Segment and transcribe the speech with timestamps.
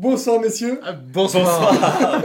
[0.00, 0.80] Bonsoir messieurs.
[0.82, 2.22] Ah, bonsoir.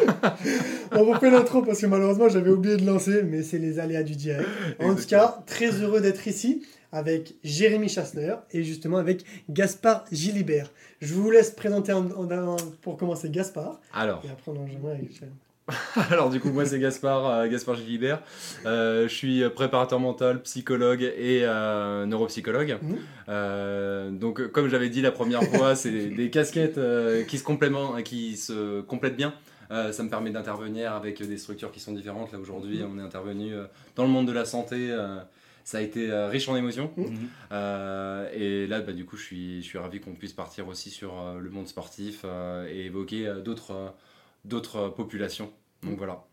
[0.93, 4.15] On refait l'intro parce que malheureusement j'avais oublié de lancer, mais c'est les aléas du
[4.15, 4.47] direct.
[4.79, 10.71] En tout cas, très heureux d'être ici avec Jérémy Chassner et justement avec Gaspard Gilibert.
[11.01, 11.93] Je vous laisse présenter
[12.81, 13.81] pour commencer Gaspard.
[13.93, 14.23] Alors.
[14.23, 15.11] Et après on enchaînera avec
[16.11, 18.21] Alors du coup moi c'est Gaspard, euh, Gaspard Gilibert.
[18.65, 22.77] Euh, je suis préparateur mental, psychologue et euh, neuropsychologue.
[22.81, 24.17] Mmh.
[24.17, 26.79] donc comme j'avais dit la première fois, c'est des, casquettes
[27.27, 27.73] qui se complètent,
[28.03, 29.33] qui se complètent bien.
[29.69, 32.31] ça me permet d'intervenir avec des structures qui sont différentes.
[32.31, 32.89] Là aujourd'hui, mmh.
[32.93, 33.53] on est intervenu
[33.95, 34.95] dans le monde de la santé.
[35.63, 36.91] ça a été riche en émotions.
[36.95, 37.55] Mmh.
[38.35, 41.15] et là, bah, du coup, je suis, je suis ravi qu'on puisse partir aussi sur
[41.41, 42.23] le monde sportif
[42.69, 43.95] et évoquer d'autres
[44.45, 45.51] d'autres populations.
[45.83, 46.25] Donc voilà.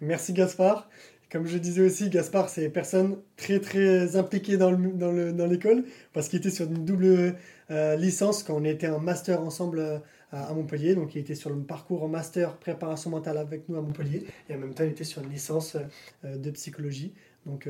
[0.00, 0.88] Merci Gaspard.
[1.30, 5.82] Comme je disais aussi, Gaspard, c'est une personne très très impliquée dans l'école dans dans
[6.14, 7.36] parce qu'il était sur une double
[7.70, 9.98] euh, licence quand on était en master ensemble euh,
[10.32, 10.94] à, Montpellier.
[10.94, 14.24] Donc il était sur le parcours en master préparation mentale avec nous à Montpellier.
[14.48, 15.76] Et en même temps, il était sur une licence
[16.24, 17.12] euh, de psychologie.
[17.44, 17.68] Donc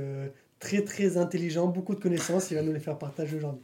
[0.58, 2.50] très très intelligent, beaucoup de connaissances.
[2.50, 3.62] Il va nous les faire partager aujourd'hui.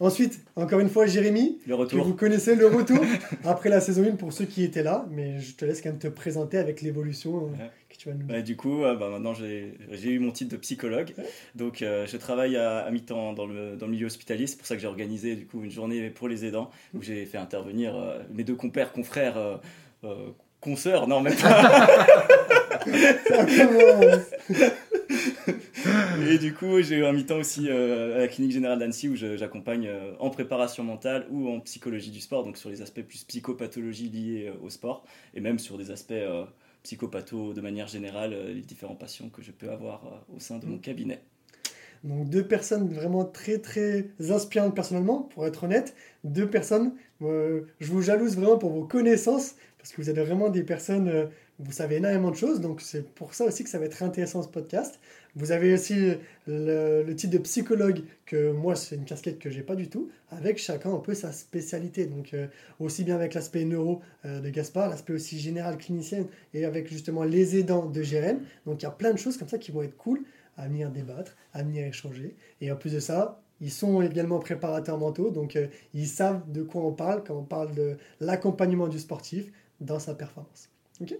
[0.00, 2.00] Ensuite, encore une fois, Jérémy, le retour.
[2.00, 2.98] que vous connaissez le retour
[3.44, 5.98] après la saison 1 pour ceux qui étaient là, mais je te laisse quand même
[5.98, 9.34] te présenter avec l'évolution euh, que tu vas nous bah, Du coup, euh, bah, maintenant
[9.34, 11.14] j'ai eu mon titre de psychologue,
[11.54, 14.74] donc euh, je travaille à, mi-temps dans le, dans le, milieu hospitalier, c'est pour ça
[14.74, 17.94] que j'ai organisé du coup une journée pour les aidants où j'ai fait intervenir
[18.32, 19.60] mes deux compères, confrères,
[20.60, 21.96] consoeurs, non même pas.
[26.28, 29.16] et du coup, j'ai eu un mi-temps aussi euh, à la clinique générale d'Annecy où
[29.16, 33.24] j'accompagne euh, en préparation mentale ou en psychologie du sport, donc sur les aspects plus
[33.24, 36.12] psychopathologie liés euh, au sport et même sur des aspects
[36.82, 40.78] psychopatho de manière générale, les différents patients que je peux avoir au sein de mon
[40.78, 41.22] cabinet.
[42.02, 45.94] Donc deux personnes vraiment très très inspirantes personnellement, pour être honnête.
[46.24, 50.64] Deux personnes, je vous jalouse vraiment pour vos connaissances, parce que vous êtes vraiment des
[50.64, 54.02] personnes vous savez énormément de choses, donc c'est pour ça aussi que ça va être
[54.02, 54.98] intéressant ce podcast.
[55.34, 55.94] Vous avez aussi
[56.46, 60.10] le, le titre de psychologue, que moi c'est une casquette que j'ai pas du tout,
[60.30, 62.06] avec chacun un peu sa spécialité.
[62.06, 62.48] Donc euh,
[62.80, 67.22] aussi bien avec l'aspect neuro euh, de Gaspard, l'aspect aussi général clinicien, et avec justement
[67.22, 68.40] les aidants de Jérém.
[68.66, 70.24] Donc il y a plein de choses comme ça qui vont être cool
[70.56, 72.36] à venir débattre, à venir échanger.
[72.60, 76.62] Et en plus de ça, ils sont également préparateurs mentaux, donc euh, ils savent de
[76.62, 80.68] quoi on parle quand on parle de l'accompagnement du sportif dans sa performance.
[81.00, 81.14] ok?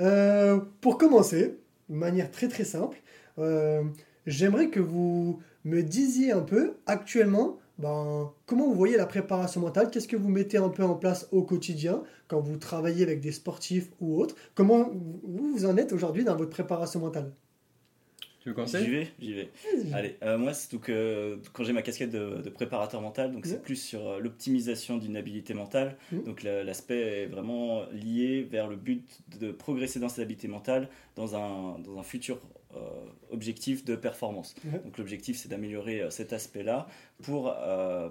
[0.00, 1.58] Euh, pour commencer,
[1.88, 2.98] de manière très très simple,
[3.38, 3.82] euh,
[4.26, 9.90] j'aimerais que vous me disiez un peu actuellement ben, comment vous voyez la préparation mentale?
[9.90, 13.32] Qu'est-ce que vous mettez un peu en place au quotidien quand vous travaillez avec des
[13.32, 14.34] sportifs ou autres?
[14.54, 14.90] Comment
[15.22, 17.32] vous, en êtes aujourd'hui dans votre préparation mentale?
[18.50, 19.50] Veux commencer J'y vais, j'y vais.
[19.92, 23.62] Allez, euh, moi, c'est donc euh, quand j'ai ma casquette de, préparateur mental, donc c'est
[23.62, 25.96] plus sur euh, l'optimisation d'une habilité mentale.
[26.12, 29.04] Donc l'aspect est vraiment lié vers le but
[29.38, 32.40] de progresser dans cette habilité mentale dans un, dans un futur
[33.32, 34.54] objectif de performance.
[34.84, 36.86] Donc l'objectif, c'est d'améliorer cet aspect-là
[37.22, 37.52] pour,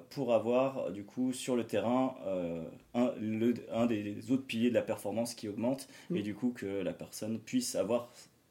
[0.09, 2.15] pour avoir, du coup, sur le terrain,
[2.93, 6.65] un, le, un des autres piliers de la performance qui augmente et du coup que
[6.65, 8.09] la personne puisse avoir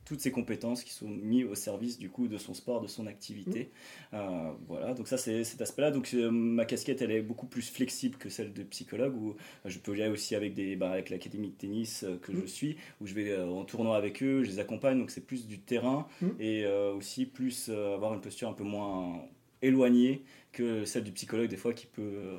[0.08, 3.06] toutes ces compétences qui sont mises au service du coup de son sport, de son
[3.06, 3.70] activité.
[4.12, 4.16] Mmh.
[4.16, 5.90] Euh, voilà, donc ça c'est cet aspect-là.
[5.90, 9.34] Donc euh, ma casquette elle est beaucoup plus flexible que celle de psychologue où euh,
[9.66, 12.48] je peux y aller aussi avec des bah, avec l'académie de tennis que je mmh.
[12.48, 15.58] suis où je vais en tournoi avec eux, je les accompagne donc c'est plus du
[15.58, 16.26] terrain mmh.
[16.40, 19.22] et aussi plus avoir une posture un peu moins
[19.60, 20.22] éloignée
[20.58, 22.36] que celle du psychologue des fois qui peut euh,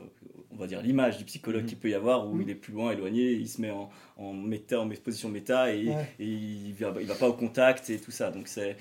[0.51, 2.91] on va dire l'image du psychologue qui peut y avoir où il est plus loin
[2.91, 7.15] éloigné il se met en, en méta en position méta et, il, va, il va
[7.15, 8.29] pas au contact et tout ça.
[8.29, 8.75] Donc c'est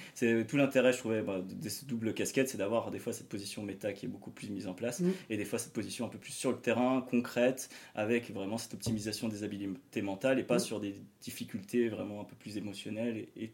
[0.48, 3.62] tout l'intérêt je trouvais bah, de, cette double casquette c'est d'avoir des fois cette position
[3.62, 6.18] méta qui est beaucoup plus mise en place et des fois cette position un peu
[6.18, 10.80] plus sur le terrain concrète avec vraiment cette optimisation des habiletés mentales et pas sur
[10.80, 13.52] des difficultés vraiment un peu plus émotionnelles et et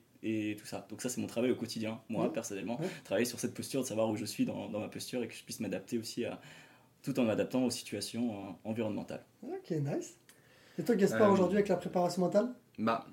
[0.58, 0.86] tout ça.
[0.90, 2.78] Donc ça, c'est mon travail au quotidien, moi, personnellement.
[3.04, 5.34] Travailler sur cette posture, de savoir où je suis dans, dans ma posture et que
[5.34, 6.40] je puisse m'adapter aussi à,
[7.04, 9.24] tout en m'adaptant aux situations euh, environnementales.
[9.42, 10.16] Ok, nice.
[10.78, 12.48] Et toi, Gaspard, euh, aujourd'hui, avec la préparation mentale?
[12.78, 13.06] Bah,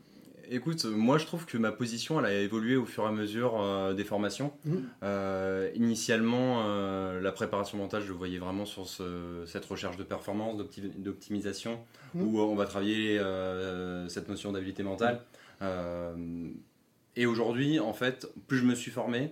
[0.50, 3.62] écoute, moi, je trouve que ma position, elle a évolué au fur et à mesure
[3.62, 4.54] euh, des formations.
[4.66, 4.78] Mmh.
[5.76, 6.64] initialement,
[7.20, 8.88] la préparation mentale, je le voyais vraiment sur
[9.46, 10.58] cette recherche de performance,
[10.98, 11.80] d'optimisation,
[12.16, 12.22] mmh.
[12.22, 13.22] où on va travailler
[14.08, 15.22] cette notion d'habilité mentale.
[17.16, 19.32] Et aujourd'hui, en fait, plus je me suis formé,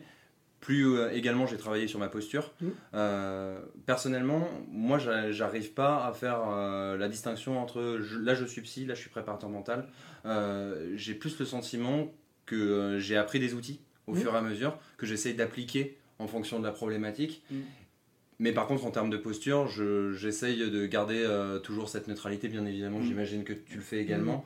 [0.60, 2.52] plus euh, également j'ai travaillé sur ma posture.
[2.62, 2.68] Mmh.
[2.94, 5.00] Euh, personnellement, moi,
[5.31, 9.10] j'arrive pas à faire euh, la distinction entre là je suis psy, là je suis
[9.10, 9.88] préparateur mental.
[10.96, 12.14] j'ai plus le sentiment
[12.46, 14.18] que j'ai appris des outils au mmh.
[14.18, 17.44] fur et à mesure, que j'essaye d'appliquer en fonction de la problématique.
[17.52, 17.56] Mmh.
[18.40, 21.25] mais par contre, en termes de posture, j'essaye de garder
[21.64, 23.00] toujours cette neutralité, bien évidemment.
[23.00, 23.06] Mm.
[23.06, 24.44] J'imagine que tu le fais également.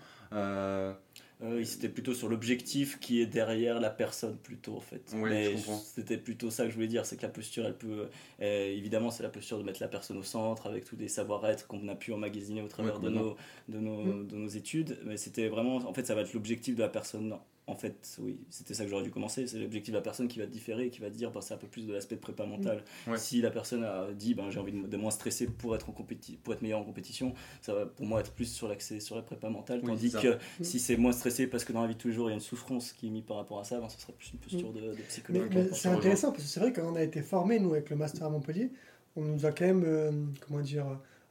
[1.44, 5.14] Euh, c'était plutôt sur l'objectif qui est derrière la personne plutôt en fait.
[5.14, 8.08] Mais c'était plutôt ça que je voulais dire, c'est que la posture, elle peut,
[8.42, 11.68] euh, évidemment, c'est la posture de mettre la personne au centre avec tous des savoir-être
[11.68, 13.36] qu'on a pu emmagasiner au travers de, nos,
[13.68, 14.28] de, nos, mm.
[14.28, 14.98] de nos études.
[15.06, 17.36] Mais c'était vraiment, en fait, ça va être l'objectif de la personne
[17.66, 19.48] en fait, oui, c'était ça que j'aurais dû commencer.
[19.48, 21.68] C'est l'objectif de la personne qui va différer, qui va dire bah, c'est un peu
[21.68, 22.84] plus de l'aspect de prépa mental.
[23.08, 23.16] Mm.
[23.16, 26.54] Si la personne a dit bah, j'ai envie de, moins stresser pour être, en pour
[26.54, 29.50] être meilleur en compétition, ça va pour moi être plus sur l'accès sur la prépa
[29.50, 29.82] mentale.
[29.82, 30.64] tandis que mm.
[30.64, 32.34] si c'est moins stressé parce que dans la vie de tous les jours il y
[32.34, 34.40] a une souffrance qui est mise par rapport à ça, ben, ça serait plus une
[34.40, 34.76] posture mm.
[34.76, 35.52] de, de psychologue.
[35.54, 38.28] Mais, c'est intéressant parce que c'est vrai qu'on a été formé, nous, avec le master
[38.28, 38.72] à Montpellier,
[39.16, 40.12] on nous a quand même, euh,
[40.46, 40.86] comment dire,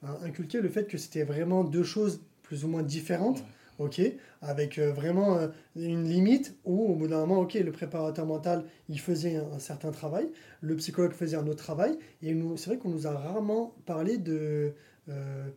[0.05, 3.45] euh, inculqué le fait que c'était vraiment deux choses plus ou moins différentes
[3.83, 4.01] ok,
[4.41, 8.65] avec euh, vraiment euh, une limite où au bout d'un moment, ok, le préparateur mental,
[8.89, 10.29] il faisait un, certain travail,
[10.61, 14.73] le psychologue faisait un autre travail, et c'est vrai qu'on nous a rarement parlé de,
[15.09, 15.49] euh,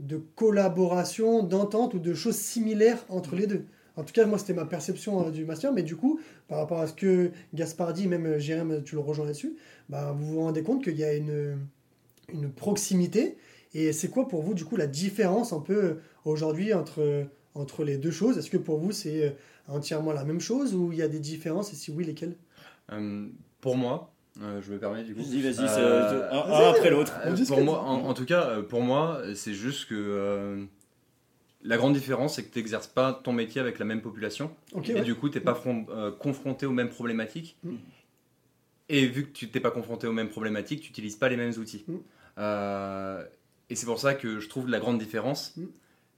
[0.00, 3.64] de collaboration, d'entente ou de choses similaires entre les deux.
[3.96, 6.18] En tout cas, moi, c'était ma perception du master, mais du coup,
[6.48, 9.54] par rapport à ce que Gaspard dit, même Jérém, tu le rejoins là-dessus,
[9.90, 11.58] bah, vous vous rendez compte qu'il y a une,
[12.32, 13.36] une proximité,
[13.74, 17.96] et c'est quoi pour vous, du coup, la différence un peu aujourd'hui entre entre les
[17.96, 19.30] deux choses Est-ce que pour vous c'est euh,
[19.68, 22.36] entièrement la même chose ou il y a des différences et si oui, lesquelles?
[22.92, 23.28] Euh,
[23.60, 25.22] Pour moi, euh, je me permets du coup.
[25.22, 27.12] Vas-y, vas-y, un, après l'autre.
[27.46, 30.66] pour moi, en, tout cas, pour moi, c'est juste que
[31.64, 34.50] la grande différence, c'est que tu n'exerces pas ton métier avec la même population.
[34.84, 35.60] et du coup, tu n'es pas
[36.18, 37.56] confronté aux mêmes problématiques.
[37.62, 37.76] Mm.
[38.88, 41.52] Et vu que tu t'es pas confronté aux mêmes problématiques, tu n'utilises pas les mêmes
[41.56, 41.84] outils.
[41.86, 41.98] Mm.
[43.70, 45.56] et c'est pour ça que je trouve la grande différence.
[45.56, 45.66] Mm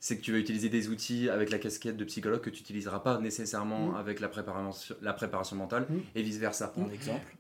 [0.05, 2.99] c'est que tu vas utiliser des outils avec la casquette de psychologue que tu n'utiliseras
[2.99, 3.97] pas nécessairement mmh.
[3.97, 5.95] avec la préparation, la préparation mentale mmh.
[6.15, 6.75] et vice-versa.
[6.77, 7.35] Un exemple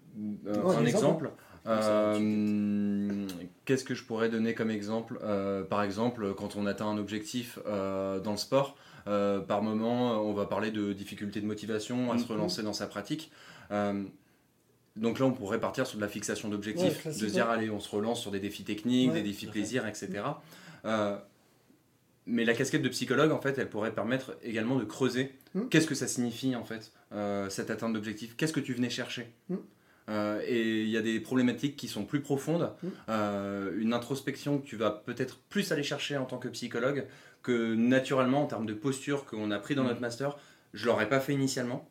[0.46, 1.30] euh, Un exemple,
[1.66, 3.26] euh,
[3.66, 7.58] Qu'est-ce que je pourrais donner comme exemple euh, Par exemple, quand on atteint un objectif
[7.66, 12.28] dans le sport, par moment, on va parler de difficultés de motivation à se mmh.
[12.28, 13.30] relancer dans sa pratique.
[14.96, 17.78] donc là, on pourrait partir sur de la fixation d'objectifs, de se dire, allez, on
[17.78, 20.22] se relance sur des défis techniques, des défis plaisirs, etc.
[22.26, 25.34] Mais la casquette de psychologue, en fait, elle pourrait permettre également de creuser.
[25.54, 25.68] Hmm.
[25.68, 29.30] Qu'est-ce que ça signifie, en fait, euh, cette atteinte d'objectif Qu'est-ce que tu venais chercher
[29.50, 29.56] hmm.
[30.08, 32.72] euh, Et il y a des problématiques qui sont plus profondes.
[32.82, 32.88] Hmm.
[33.10, 37.06] Euh, une introspection que tu vas peut-être plus aller chercher en tant que psychologue
[37.42, 40.38] que naturellement, en termes de posture qu'on a pris dans notre master,
[40.72, 41.90] je l'aurais pas fait initialement.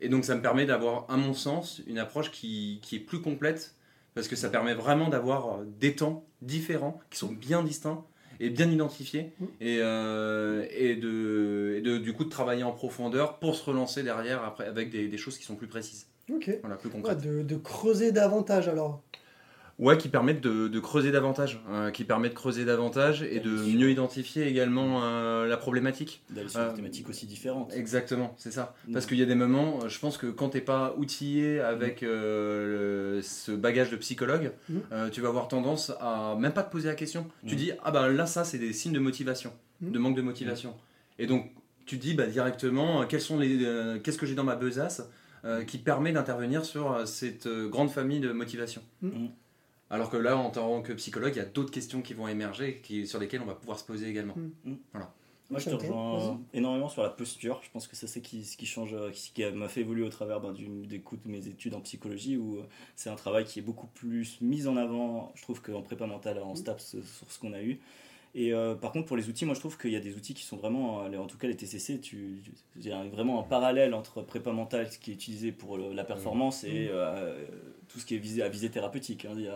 [0.00, 3.20] Et donc, ça me permet d'avoir, à mon sens, une approche qui, qui est plus
[3.20, 3.74] complète
[4.14, 8.04] parce que ça permet vraiment d'avoir des temps différents qui sont bien distincts
[8.42, 9.44] et bien identifié mmh.
[9.60, 14.02] et, euh, et, de, et, de, du coup de travailler en profondeur pour se relancer
[14.02, 16.06] derrière après avec des, des choses qui sont plus précises.
[16.32, 16.50] Ok.
[16.60, 17.20] Voilà, plus concrètes.
[17.20, 19.02] de, de, creuser davantage alors.
[19.82, 23.90] Ouais, qui permettent de, creuser davantage, euh, qui permet de creuser davantage et de mieux
[23.90, 26.22] identifier également euh, la problématique.
[26.30, 27.74] D'aller sur des euh, thématiques aussi différentes.
[27.74, 28.76] Exactement, c'est ça.
[28.86, 28.92] Mm.
[28.92, 32.06] Parce qu'il y a des moments, je pense que quand t'es pas outillé avec mm.
[33.22, 35.10] ce bagage de psychologue, mm.
[35.10, 37.26] tu vas avoir tendance à même pas te poser la question.
[37.44, 40.76] Tu dis ah ben là ça c'est des signes de motivation, de manque de motivation.
[41.18, 41.50] Et donc
[41.86, 45.02] tu dis bah directement quels sont les qu'est-ce que j'ai dans ma besace
[45.66, 48.80] qui permet d'intervenir sur cette grande famille de motivation.
[49.92, 52.80] Alors que là, en tant que psychologue, il y a d'autres questions qui vont émerger
[52.82, 54.34] qui, sur lesquelles on va pouvoir se poser également.
[54.34, 54.70] Mm.
[54.70, 54.76] Mm.
[54.92, 55.12] Voilà.
[55.50, 57.60] Moi, je te rejoins énormément sur la posture.
[57.62, 60.40] Je pense que c'est ce qui, ce qui change, qui m'a fait évoluer au travers
[60.40, 60.54] ben,
[60.86, 62.62] d'écoute de mes études en psychologie, où euh,
[62.96, 66.38] c'est un travail qui est beaucoup plus mis en avant, je trouve, qu'en prépa mentale,
[66.38, 66.56] en mm.
[66.56, 67.78] STAPS, sur ce qu'on a eu.
[68.34, 70.32] Et euh, par contre, pour les outils, moi je trouve qu'il y a des outils
[70.32, 72.42] qui sont vraiment, en tout cas les TCC, tu,
[72.76, 76.04] il y a vraiment un parallèle entre prépa mentale, ce qui est utilisé pour la
[76.04, 77.44] performance, et euh,
[77.88, 79.26] tout ce qui est visé à visée thérapeutique.
[79.26, 79.34] Hein.
[79.36, 79.48] Il y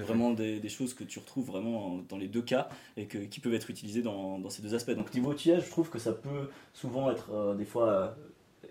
[0.00, 3.40] a vraiment des, choses que tu retrouves vraiment dans les deux cas et que, qui
[3.40, 4.92] peuvent être utilisées dans, dans ces deux aspects.
[4.92, 8.16] Donc niveau outillage, je trouve que ça peut souvent être euh, des fois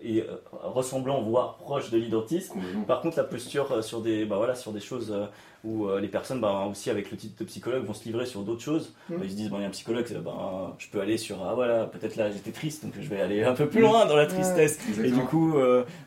[0.02, 2.58] et euh, ressemblant, voire proche de l'identisme.
[2.58, 2.84] Mhm.
[2.84, 5.26] Par contre, la posture euh, sur des, bah voilà, sur des choses euh,
[5.62, 8.62] où les personnes, bah, aussi avec le titre de psychologue, vont se livrer sur d'autres
[8.62, 8.94] choses.
[9.10, 9.18] Mhm.
[9.18, 11.54] Bah, ils se disent, il y a un psychologue, bah, je peux aller sur, ah
[11.54, 14.24] voilà, peut-être là j'étais triste, donc je vais aller un peu plus loin dans la
[14.24, 14.78] tristesse.
[14.98, 15.54] et du coup,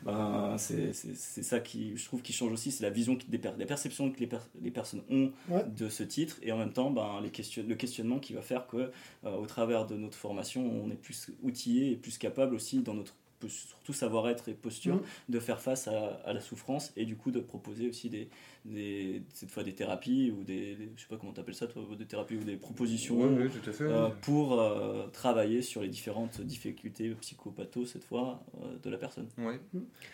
[0.02, 4.10] bah, c'est ça qui, je trouve, qui change aussi, c'est la vision, des la perception
[4.10, 4.28] que les,
[4.60, 5.30] les personnes ont
[5.68, 8.66] de ce titre, et en même temps, bah, les question, le questionnement qui va faire
[8.66, 8.90] que,
[9.24, 13.14] au travers de notre formation, on est plus outillé et plus capable aussi dans notre
[13.48, 17.40] surtout savoir-être et posture, de faire face à, à, la souffrance et du coup de
[17.40, 18.28] proposer aussi des,
[18.64, 22.06] des cette fois des thérapies ou des, je sais pas comment t'appelles ça toi, des
[22.06, 27.10] thérapies ou des propositions tout à fait, euh, pour euh, travailler sur les différentes difficultés
[27.20, 29.26] psychopatho cette fois euh, de la personne.
[29.38, 29.60] Ouais.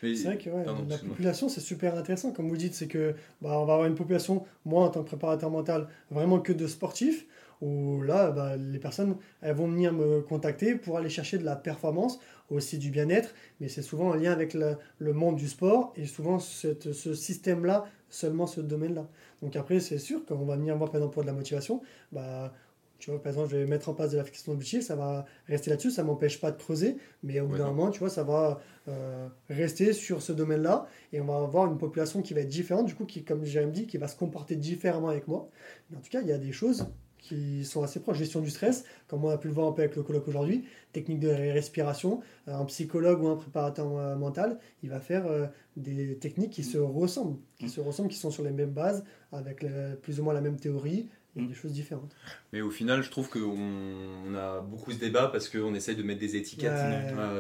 [0.01, 2.33] C'est vrai que la population c'est super intéressant.
[2.33, 5.09] Comme vous dites, c'est que bah, on va avoir une population, moi en tant que
[5.09, 7.27] préparateur mental, vraiment que de sportifs
[7.61, 11.57] où là, bah, les personnes, elles vont venir me contacter pour aller chercher de la
[11.57, 15.93] performance, aussi du bien-être, mais c'est souvent en lien avec le, le, monde du sport
[15.97, 19.09] et souvent cette, ce système-là, seulement ce domaine-là.
[19.43, 21.81] Donc après, c'est sûr qu'on va venir voir par exemple pour de la motivation,
[22.13, 22.53] bah,
[23.01, 25.25] tu vois, par exemple, je vais mettre en place de la fixation d'objectif, ça va
[25.49, 28.25] rester là-dessus, ça m'empêche pas de creuser, mais au bout d'un moment, tu vois, ça
[28.25, 32.49] va euh, rester sur ce domaine-là, et on va avoir une population qui va être
[32.49, 35.49] différente, du coup, qui, comme j'ai dit, qui va se comporter différemment avec moi.
[35.89, 36.89] Mais en tout cas, il y a des choses
[37.21, 38.19] qui sont assez proches.
[38.19, 40.65] Gestion du stress, comme on a pu le voir un peu avec le colloque aujourd'hui,
[40.93, 42.21] technique de respiration.
[42.49, 45.47] Euh, un psychologue ou un préparateur euh, mental, il va faire euh,
[45.77, 49.65] des techniques qui se ressemblent, qui se ressemblent, qui sont sur les mêmes bases, avec
[50.03, 51.09] plus ou moins la même théorie.
[51.37, 52.17] Il y a des choses différentes.
[52.53, 56.19] Mais au final, je trouve qu'on a beaucoup ce débat parce qu'on essaye de mettre
[56.19, 56.73] des étiquettes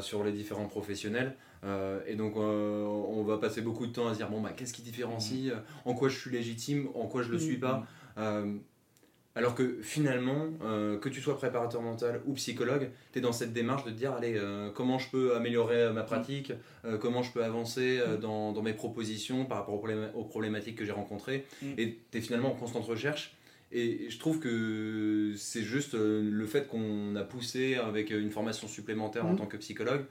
[0.01, 1.35] sur les différents professionnels.
[2.07, 4.83] et donc, on va passer beaucoup de temps à se dire bon, bah, qu'est-ce qui
[4.83, 5.53] différencie?
[5.85, 6.89] En quoi je suis légitime?
[6.95, 7.85] En quoi je le suis pas?
[9.37, 13.53] Alors que finalement, euh, que tu sois préparateur mental ou psychologue, tu es dans cette
[13.53, 16.53] démarche de te dire, allez, euh, comment je peux améliorer euh, ma pratique,
[17.01, 19.83] comment je peux avancer dans, mes propositions par rapport
[20.15, 21.47] aux, problématiques que j'ai rencontrées.
[21.63, 21.67] Mm.
[21.79, 23.37] Et tu es finalement en constante recherche.
[23.73, 29.27] Et je trouve que c'est juste le fait qu'on a poussé avec une formation supplémentaire
[29.27, 29.37] en mm.
[29.37, 30.07] tant que psychologue,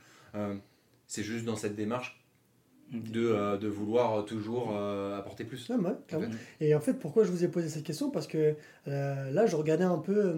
[1.08, 2.19] c'est juste dans cette démarche
[2.92, 5.70] de, euh, de, vouloir toujours euh, apporter plus.
[6.60, 8.10] Et en fait, pourquoi je vous ai posé cette question?
[8.10, 8.56] Parce que
[8.88, 10.36] euh, là, je regardais un peu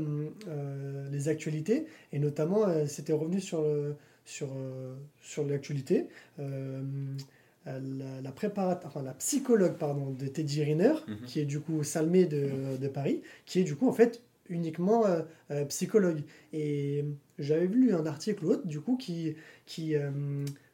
[1.11, 4.49] les actualités, et notamment, c'était revenu sur, le, sur,
[5.21, 6.07] sur l'actualité.
[6.37, 7.73] La,
[8.21, 8.33] la,
[8.83, 11.17] enfin, la psychologue pardon, de Teddy Riner, mhm.
[11.27, 15.03] qui est du coup Salmé de, de, Paris, qui est du coup en fait uniquement
[15.69, 16.23] psychologue.
[16.53, 17.05] Et
[17.37, 19.95] j'avais lu un article ou autre, du coup, qui, qui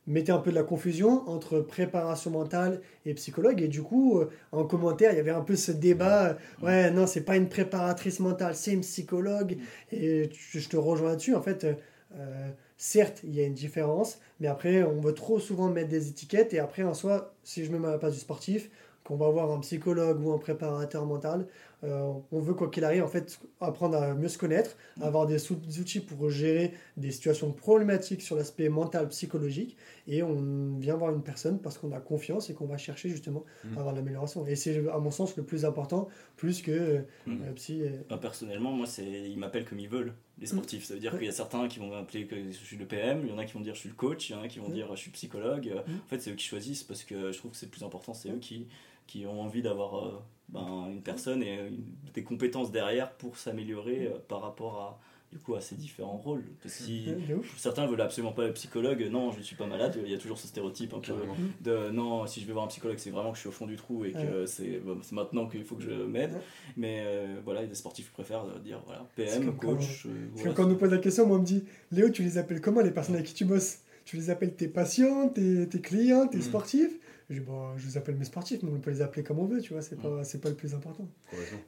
[0.07, 3.61] mettait un peu de la confusion entre préparation mentale et psychologue.
[3.61, 6.29] Et du coup, euh, en commentaire, il y avait un peu ce débat.
[6.29, 6.33] Euh,
[6.65, 9.57] ouais, non, c'est pas une préparatrice mentale, c'est une psychologue.
[9.91, 11.35] Et je te rejoins là-dessus.
[11.35, 15.69] En fait, euh, certes, il y a une différence, mais après, on veut trop souvent
[15.69, 16.53] mettre des étiquettes.
[16.53, 18.69] Et après, en soi, si je me mets à la place du sportif,
[19.03, 21.47] qu'on va voir un psychologue ou un préparateur mental,
[21.83, 25.03] euh, on veut, quoi qu'il arrive, en fait, apprendre à mieux se connaître, mm.
[25.03, 29.77] avoir des outils pour gérer des situations problématiques sur l'aspect mental, psychologique.
[30.07, 33.45] Et on vient voir une personne parce qu'on a confiance et qu'on va chercher justement
[33.63, 33.77] mm.
[33.77, 34.47] à avoir l'amélioration.
[34.47, 37.41] Et c'est, à mon sens, le plus important, plus que mm.
[37.43, 37.83] euh, psy.
[38.09, 40.85] Bah, personnellement, moi, c'est, ils m'appellent comme ils veulent, les sportifs.
[40.85, 43.21] Ça veut dire qu'il y a certains qui vont m'appeler que je suis le PM,
[43.23, 44.47] il y en a qui vont dire je suis le coach, il y en a
[44.47, 45.71] qui vont dire je suis psychologue.
[45.87, 48.13] En fait, c'est eux qui choisissent parce que je trouve que c'est le plus important,
[48.13, 48.67] c'est eux qui,
[49.05, 49.97] qui ont envie d'avoir.
[49.97, 50.19] Euh,
[50.49, 51.71] ben, une personne et
[52.13, 54.99] des compétences derrière pour s'améliorer euh, par rapport à,
[55.31, 56.45] du coup, à ces différents rôles.
[56.65, 57.09] si
[57.57, 60.17] certains veulent absolument pas le psychologue, non, je ne suis pas malade, il y a
[60.17, 61.13] toujours ce stéréotype un peu
[61.61, 63.67] de non, si je vais voir un psychologue, c'est vraiment que je suis au fond
[63.67, 66.39] du trou et que c'est maintenant qu'il faut que je m'aide.
[66.77, 70.07] Mais euh, voilà, il y a des sportifs qui préfèrent dire voilà, PM, coach.
[70.43, 72.61] Quand, quand, on nous pose la question, moi on me dit Léo, tu les appelles
[72.61, 73.79] comment les personnes avec qui tu bosses?
[74.05, 76.41] Tu les appelles tes patients, tes, tes clients, tes mm.
[76.41, 76.97] sportifs?
[77.29, 79.61] Je, bon, je vous appelle mes sportifs, mais on peut les appeler comme on veut,
[79.61, 81.07] tu vois, c'est pas, pas le plus important.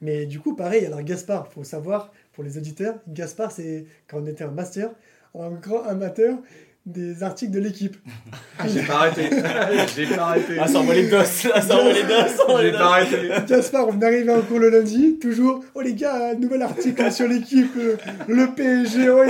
[0.00, 4.26] Mais du coup, pareil, alors Gaspard, faut savoir, pour les auditeurs, Gaspard, c'est quand on
[4.26, 4.90] était un master,
[5.34, 6.38] un grand amateur,
[6.90, 7.96] des articles de l'équipe.
[8.66, 9.30] J'ai pas arrêté.
[9.96, 10.56] J'ai pas arrêté.
[10.60, 11.16] Ah, ça envoie les dos.
[11.16, 12.60] Ah, ça envoie les dos.
[12.60, 13.30] J'ai pas arrêté.
[13.48, 15.64] Gaspard, on arrivé en cours le lundi, toujours.
[15.74, 17.72] Oh les gars, nouvel article sur l'équipe.
[17.76, 17.96] Euh,
[18.28, 19.22] le PSG, oh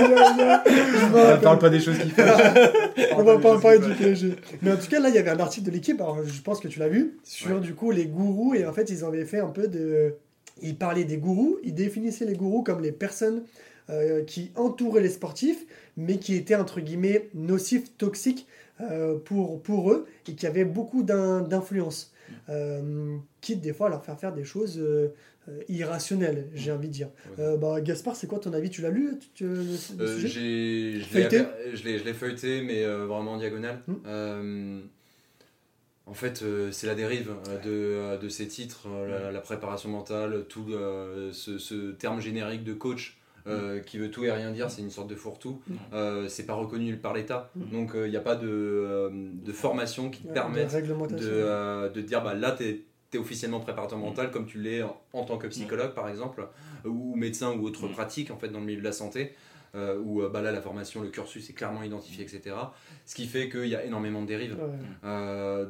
[1.13, 2.11] On parle pas des choses qui
[3.15, 4.35] on va pas en parler du PSG.
[4.61, 5.99] Mais en tout cas, là, il y avait un article de l'équipe.
[6.01, 7.17] Alors, je pense que tu l'as vu.
[7.23, 8.55] Sur, du coup, les gourous.
[8.55, 10.15] Et en fait, ils avaient fait un peu de.
[10.61, 11.57] Ils parlaient des gourous.
[11.63, 13.43] Ils définissaient les gourous comme les personnes
[13.91, 15.65] euh, qui entouraient les sportifs,
[15.97, 18.47] mais qui étaient entre guillemets nocifs, toxiques
[18.79, 22.13] euh, pour, pour eux et qui avaient beaucoup d'influence.
[22.47, 24.81] Euh, quitte des fois à leur faire faire des choses
[25.67, 27.09] irrationnelles, j'ai envie de dire.
[27.37, 28.69] bah, Gaspard, c'est quoi ton avis?
[28.69, 29.19] Tu l'as lu
[31.73, 33.81] Je l'ai feuilleté, mais vraiment en diagonale.
[33.87, 34.81] Hmm.
[36.05, 37.31] En fait, c'est la dérive
[37.65, 38.87] de, de, ces titres,
[39.33, 40.67] la, préparation mentale, tout
[41.33, 43.17] ce, ce, terme générique de coach
[43.47, 45.61] euh, qui veut tout et rien dire, c'est une sorte de fourre-tout.
[45.93, 50.09] Euh, c'est pas reconnu par l'État, donc il euh, n'y a pas de, de, formation
[50.09, 54.59] qui te permette de, de, dire bah, là, tu es, officiellement préparateur mental, comme tu
[54.59, 54.83] l'es
[55.13, 56.47] en, tant que psychologue par exemple,
[56.85, 59.33] ou médecin ou autre pratique en fait dans le milieu de la santé.
[59.75, 62.55] où bah, là la formation, le cursus est clairement identifié, etc.
[63.05, 64.57] Ce qui fait qu'il y a énormément de dérives.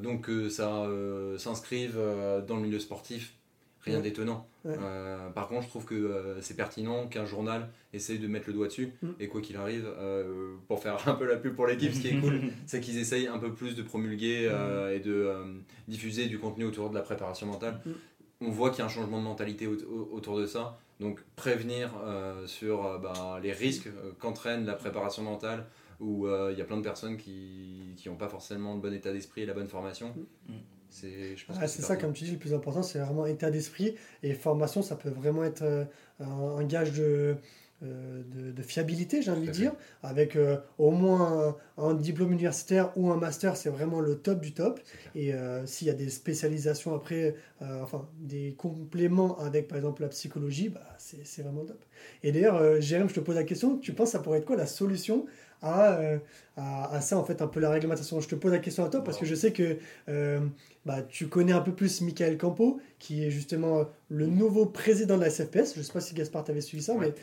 [0.04, 0.86] donc ça
[1.38, 2.00] s'inscrive
[2.48, 3.34] dans le milieu sportif
[3.84, 4.48] rien d'étonnant.
[4.66, 8.54] Euh, par contre, je trouve que euh, c'est pertinent qu'un journal essaye de mettre le
[8.54, 8.94] doigt dessus.
[9.02, 9.10] Mm.
[9.20, 12.10] Et quoi qu'il arrive, euh, pour faire un peu la pub pour l'équipe, ce qui
[12.10, 14.92] est cool, c'est qu'ils essayent un peu plus de promulguer mm.
[14.92, 15.34] et de
[15.88, 17.82] diffuser du contenu autour de la préparation mentale.
[17.86, 17.92] Mm.
[18.44, 20.80] On voit qu'il y a un changement de mentalité autour de ça.
[21.00, 21.92] Donc prévenir
[22.46, 25.66] sur bah, les risques qu'entraîne la préparation mentale,
[26.00, 29.42] où il y a plein de personnes qui n'ont pas forcément le bon état d'esprit
[29.42, 30.12] et la bonne formation.
[30.92, 33.96] C'est ah, ça, comme tu dis, le plus important, c'est vraiment état d'esprit.
[34.24, 35.86] Et formation, ça peut vraiment être euh,
[36.20, 37.38] un, gage de,
[37.82, 39.72] euh, de, fiabilité, j'ai envie de dire.
[40.04, 44.54] Avec euh, au moins un, diplôme universitaire ou un master, c'est vraiment le top du
[44.54, 44.82] top.
[45.16, 45.34] Et
[45.66, 50.82] s'il y a des spécialisations après, enfin des compléments avec par exemple la psychologie, bah,
[50.98, 51.82] c'est vraiment top.
[52.22, 54.68] Et d'ailleurs, Jérôme, je te pose la question, tu penses ça pourrait être quoi la
[54.68, 55.26] solution
[55.62, 56.00] à,
[56.58, 58.90] à, à, ça, en fait, un peu la réglementation Je te pose la question à
[58.90, 59.78] toi parce que je sais que
[60.84, 65.24] bah, tu connais un peu plus Michael Campo, qui est justement le nouveau président de
[65.24, 65.76] la SFPS.
[65.76, 67.14] Je ne sais pas si Gaspard t'avait suivi ça, mais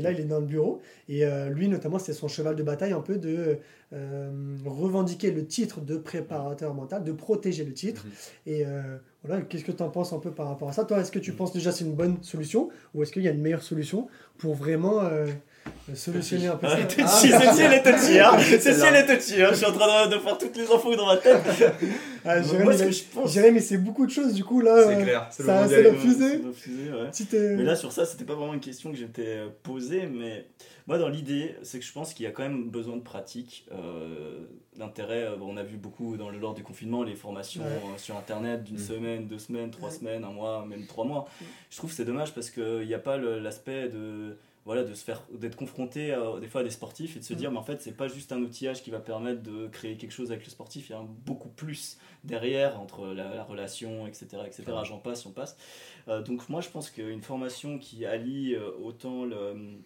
[0.00, 0.80] là, il est dans le bureau.
[1.08, 3.58] Et euh, lui, notamment, c'est son cheval de bataille un peu de
[3.92, 8.04] euh, revendiquer le titre de préparateur mental, de protéger le titre.
[8.04, 8.12] Mhm.
[8.46, 10.84] Et euh, voilà, qu'est-ce que tu en penses un peu par rapport à ça?
[10.84, 11.36] Toi, est-ce que tu mhm.
[11.36, 14.06] penses déjà c'est une bonne solution ou est-ce qu'il y a une meilleure solution
[14.38, 15.00] pour vraiment
[15.94, 16.76] solutionner un peu ça.
[16.78, 17.28] Ah, Ceci
[17.62, 18.38] est touchy, hein.
[18.38, 19.48] Ceci est touchy, hein.
[19.50, 21.42] Je suis en train de, faire toutes les infos dans ma tête.
[22.22, 22.36] Ah,
[23.24, 24.84] Jérémy, c'est beaucoup de choses, du coup, là.
[24.86, 26.42] C'est clair, c'est la fusée.
[27.56, 30.46] Mais là, sur ça, c'était pas vraiment une question que j'étais euh, posée, mais
[30.86, 33.66] moi, dans l'idée, c'est que je pense qu'il y a quand même besoin de pratique,
[33.72, 34.40] euh,
[34.76, 35.22] d'intérêt.
[35.22, 37.62] Euh, on a vu beaucoup dans le lors du confinement les formations
[37.96, 38.78] sur Internet d'une mm.
[38.78, 41.28] semaine, deux semaines, trois semaines, un mois, même trois mois.
[41.40, 41.44] Mm.
[41.70, 45.04] Je trouve que c'est dommage parce qu'il n'y a pas l'aspect de voilà, de se
[45.04, 47.36] faire d'être confronté des fois à des sportifs et de se mm.
[47.36, 50.12] dire mais en fait c'est pas juste un outillage qui va permettre de créer quelque
[50.12, 54.64] chose avec le sportif il y a beaucoup plus derrière entre la, relation etc etc
[54.84, 55.56] j'en passe on passe.
[56.08, 59.80] Euh, donc moi je pense qu'une formation qui allie euh, autant le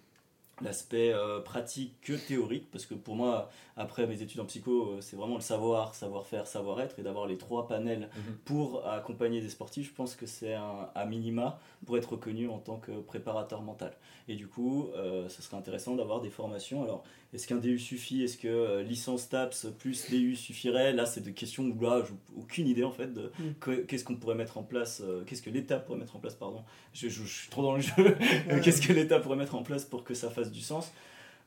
[0.62, 5.00] l'aspect euh, pratique que théorique, parce que pour moi, après mes études en psycho, euh,
[5.00, 8.34] c'est vraiment le savoir, savoir-faire, savoir-être, et d'avoir les trois panels mhm.
[8.44, 12.58] pour accompagner des sportifs, je pense que c'est un à minima pour être reconnu en
[12.58, 13.92] tant que préparateur mental.
[14.28, 16.82] Et du coup, euh, ce serait intéressant d'avoir des formations.
[16.82, 18.22] Alors, est-ce qu'un DU suffit?
[18.22, 20.92] Est-ce que licence TAPS plus DU suffirait?
[20.92, 23.86] Là, c'est des questions où là, j'ai aucune idée en fait de mm.
[23.86, 26.62] qu'est-ce qu'on pourrait mettre en place, qu'est-ce que l'État pourrait mettre en place, pardon.
[26.92, 28.16] Je, je suis trop dans le jeu.
[28.62, 30.92] qu'est-ce que l'État pourrait mettre en place pour que ça fasse du sens?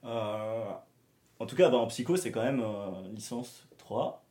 [0.05, 0.65] Euh,
[1.39, 4.23] en tout cas, bah, en psycho, c'est quand même euh, licence 3,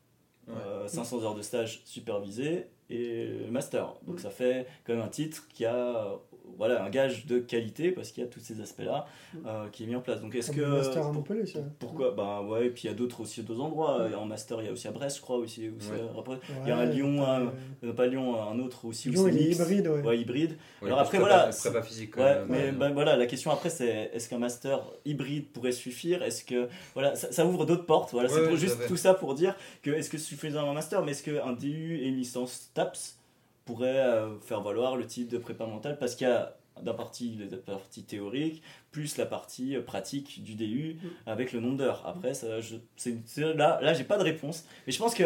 [0.86, 3.94] 500 euh, heures de stage supervisé et master.
[4.06, 6.18] Donc ça fait quand même un titre qui a
[6.56, 9.06] voilà, un gage de qualité parce qu'il y a tous ces aspects-là
[9.46, 10.20] euh, qui est mis en place.
[10.20, 11.60] Donc est-ce que master à Montpellier, ça.
[11.78, 14.08] Pourquoi Bah ouais, et puis il y a d'autres aussi d'autres endroits.
[14.16, 15.62] En master, il y a aussi à Brest, je crois aussi.
[15.64, 19.10] il y a un Lyon, un, pas Lyon, un autre aussi.
[19.10, 20.18] Lyon, il est hybride, ouais.
[20.18, 20.56] hybride.
[20.82, 22.16] Alors après voilà, prépa physique.
[22.16, 26.22] Ouais, mais ben, voilà, la question après c'est est-ce qu'un master hybride pourrait suffire?
[26.22, 28.12] Est-ce que voilà, ça, ouvre d'autres portes.
[28.12, 31.22] Voilà, c'est juste tout ça pour dire que est-ce que suffisant un master, mais est-ce
[31.22, 33.18] qu'un DU et une licence TAPS
[33.66, 37.38] pourrait euh, faire valoir le type de prépa mentale parce qu'il y a d'un partie
[37.50, 41.08] la partie théorique plus la partie euh, pratique du DU mm.
[41.26, 42.76] avec le nombre d'heures après ça je,
[43.40, 45.24] là là j'ai pas de réponse mais je pense que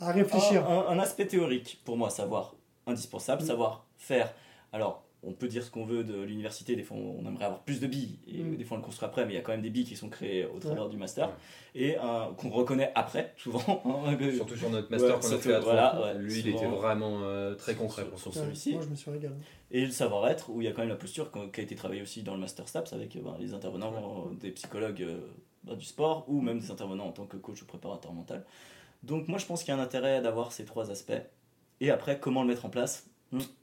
[0.00, 2.54] à réfléchir un, aspect théorique pour moi savoir
[2.86, 3.46] indispensable mm.
[3.46, 4.32] savoir faire
[4.72, 7.80] alors on peut dire ce qu'on veut de l'université, des fois on aimerait avoir plus
[7.80, 8.56] de billes, et mm.
[8.56, 9.96] des fois on le construit après, mais il y a quand même des billes qui
[9.96, 11.30] sont créées au travers du master,
[11.74, 11.96] et
[12.36, 13.58] qu'on reconnaît après, souvent.
[13.88, 17.54] Hein, Surtout sur notre master qu'on a fait à voilà, Lui, il était vraiment euh,
[17.54, 18.74] très concret pour sur celui-ci.
[18.74, 19.34] Moi, je me suis régalé.
[19.70, 22.02] Et le savoir-être, où il y a quand même la posture qui a été travaillée
[22.02, 25.20] aussi dans le master STAPS avec ben, les intervenants, euh, des psychologues euh,
[25.64, 28.44] ben, du sport, ou même des intervenants en tant que coach ou préparateur mental.
[29.02, 31.12] Donc moi, je pense qu'il y a un intérêt d'avoir ces trois aspects.
[31.80, 33.08] Et après, comment le mettre en place.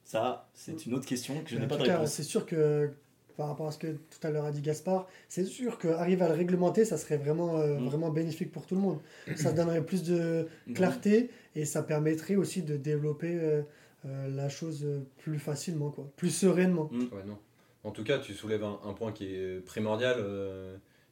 [0.04, 2.12] Ça, c'est une autre question que je n'ai pas de réponse.
[2.12, 2.92] C'est sûr que,
[3.38, 6.30] par rapport à ce que tout à l'heure a dit Gaspard, c'est sûr qu'arriver à
[6.30, 7.86] le réglementer, ça serait vraiment, euh, hmm.
[7.86, 9.00] vraiment bénéfique pour tout le monde.
[9.36, 10.74] Ça donnerait plus de hmm.
[10.74, 13.62] clarté et ça permettrait aussi de développer euh,
[14.06, 14.86] euh, la chose
[15.18, 16.90] plus facilement, quoi, plus sereinement.
[16.92, 17.38] Ouais, non.
[17.84, 20.18] En tout cas, tu soulèves un, un point qui est primordial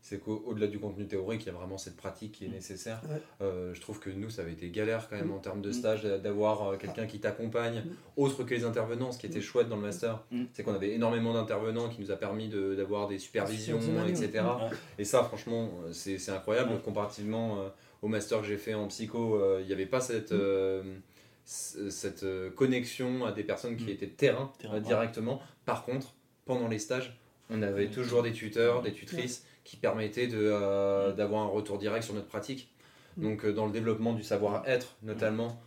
[0.04, 2.52] c'est qu'au-delà du contenu théorique, il y a vraiment cette pratique qui est mm.
[2.52, 3.02] nécessaire.
[3.42, 5.34] Euh, je trouve que nous, ça avait été galère quand même mm.
[5.34, 5.74] en termes de mm.
[5.74, 7.86] stage d'avoir euh, quelqu'un qui t'accompagne,
[8.18, 9.14] autre que les intervenants.
[9.14, 12.18] Ce qui était chouette dans le master, c'est qu'on avait énormément d'intervenants qui nous a
[12.18, 14.44] permis d'avoir des supervisions, etc.
[15.00, 16.82] Et ça, franchement, c'est incroyable.
[16.82, 17.70] Comparativement euh,
[18.02, 20.36] au master que j'ai fait en psycho, il n'y avait pas cette
[21.46, 25.42] cette connexion à des personnes qui étaient terrain, directement.
[25.66, 26.14] Par contre,
[26.46, 27.18] pendant les stages,
[27.50, 32.14] on avait toujours des tuteurs, des tutrices qui permettait de, d'avoir un retour direct sur
[32.14, 32.72] notre pratique.
[33.18, 33.24] Mm.
[33.24, 35.60] Donc dans le développement du savoir-être notamment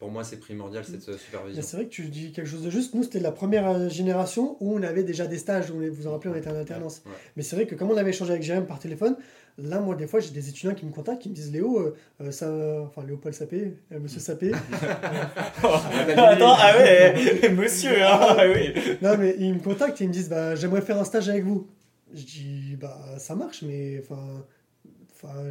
[0.00, 1.62] pour moi, c'est primordial cette euh, supervision.
[1.62, 2.94] C'est vrai que tu dis quelque chose de juste.
[2.94, 6.06] Nous, c'était la première euh, génération où on avait déjà des stages, où vous vous
[6.06, 7.02] en rappelez, on était en alternance.
[7.36, 9.14] Mais c'est vrai que comme on avait échangé avec Jérém par téléphone,
[9.58, 12.30] là, moi, des fois, j'ai des étudiants qui me contactent, qui me disent Léo, euh,
[12.30, 12.50] ça.
[12.86, 14.52] Enfin, Léopold Sapé, Monsieur Sapé.
[15.62, 18.72] Attends, ah ouais, monsieur, hein, ah oui.
[19.02, 21.44] Non, mais ils me contactent et ils me disent bah, J'aimerais faire un stage avec
[21.44, 21.68] vous.
[22.14, 24.44] Je dis Bah, ça marche, mais enfin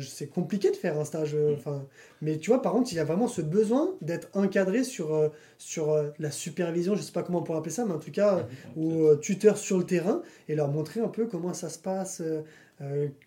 [0.01, 1.35] c'est compliqué de faire un stage.
[1.35, 1.85] Euh, enfin,
[2.21, 5.29] mais tu vois, par contre, il y a vraiment ce besoin d'être encadré sur, euh,
[5.57, 8.11] sur euh, la supervision, je sais pas comment on pourrait appeler ça, mais en tout
[8.11, 12.21] cas, ou tuteur sur le terrain, et leur montrer un peu comment ça se passe.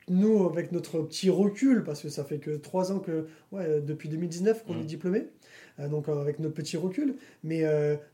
[0.08, 4.08] nous, avec notre petit recul, parce que ça fait que trois ans que, ouais, depuis
[4.08, 5.28] 2019 qu'on est diplômé,
[5.78, 7.62] donc avec notre petit recul, mais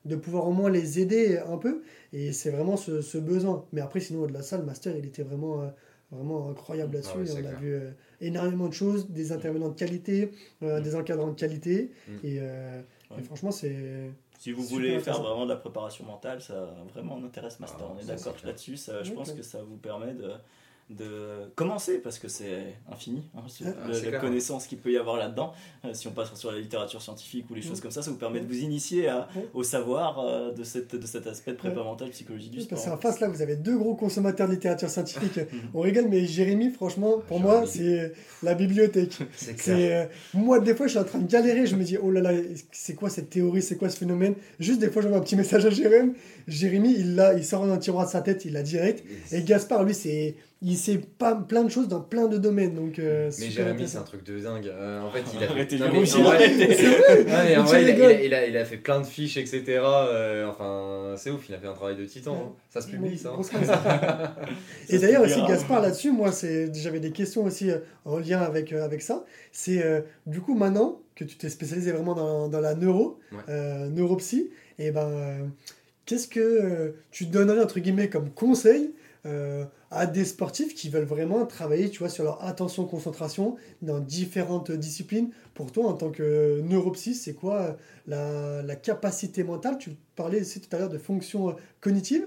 [0.05, 3.64] de pouvoir au moins les aider un peu, et c'est vraiment ce, ce, besoin.
[3.73, 5.71] Mais après, sinon, de la salle, le master, il était vraiment
[6.11, 7.35] vraiment incroyable ah là-dessus.
[7.37, 7.90] on a vu euh,
[8.21, 10.83] énormément de choses, des intervenants de qualité, euh, mm.
[10.83, 11.92] des encadrants de qualité.
[12.07, 12.12] Mm.
[12.25, 12.83] Euh,
[13.18, 14.11] et, franchement, c'est.
[14.38, 17.87] Si vous voulez faire vraiment de la préparation mentale, ça vraiment m'intéresse master.
[17.88, 18.77] Ah, on est d'accord là-dessus.
[18.77, 20.31] Je pense que ça vous permet de
[20.90, 23.42] de commencer parce que c'est infini hein,
[24.11, 25.53] la, connaissance qu'il peut y avoir là-dedans.
[25.85, 28.16] Euh, si on passe sur la littérature scientifique ou les choses comme ça ça vous
[28.16, 29.11] permet de vous initier
[29.53, 32.88] au savoir euh, de, cette, de cet aspect de prépa mentale psychologie du sport parce
[32.88, 35.38] qu'en face là vous avez deux gros consommateurs de littérature scientifique.
[35.74, 39.18] On rigole mais Jérémy franchement pour moi c'est la bibliothèque.
[39.57, 41.66] C'est euh, moi des fois je suis en train de galérer.
[41.66, 42.31] Je me dis oh là là
[42.72, 43.61] c'est quoi cette théorie?
[43.61, 44.35] C'est quoi ce phénomène?
[44.59, 46.14] Juste des fois je vois un petit message à Jérémy.
[46.46, 49.05] Jérémy il, l'a, il sort un tiroir de sa tête il l'a direct.
[49.33, 52.75] Et Gaspard lui c'est il sait pas plein de choses dans plein de domaines.
[52.75, 54.66] Donc, euh, mais Jérémy, c'est un truc de dingue.
[54.66, 55.73] Euh, en fait, il a fait.
[58.25, 59.62] il, a, il, a, fait plein de fiches, etc.
[59.68, 62.35] Euh, enfin, c'est ouf, il a fait un travail de titan.
[62.35, 62.53] Hein.
[62.71, 63.35] Ça se publie, ça.
[63.38, 64.33] Hein.
[64.88, 66.31] Et d'ailleurs, aussi, Gaspard, là-dessus, moi,
[66.73, 67.71] j'avais des questions aussi
[68.05, 69.25] en lien avec, avec ça.
[69.53, 73.18] C'est du coup, maintenant que tu t'es spécialisé vraiment dans, dans la neuro,
[73.49, 75.51] neuropsy, et eh ben.
[76.07, 78.94] Qu'est-ce que tu donnerais entre guillemets comme conseil
[79.26, 84.00] euh, à des sportifs qui veulent vraiment travailler tu vois, sur leur attention, concentration dans
[84.00, 85.31] différentes disciplines.
[85.54, 87.76] Pour toi, en tant que neuropsy, c'est quoi
[88.07, 89.78] la, la, capacité mentale?
[89.78, 92.26] Tu parlais aussi tout à l'heure de fonction cognitive.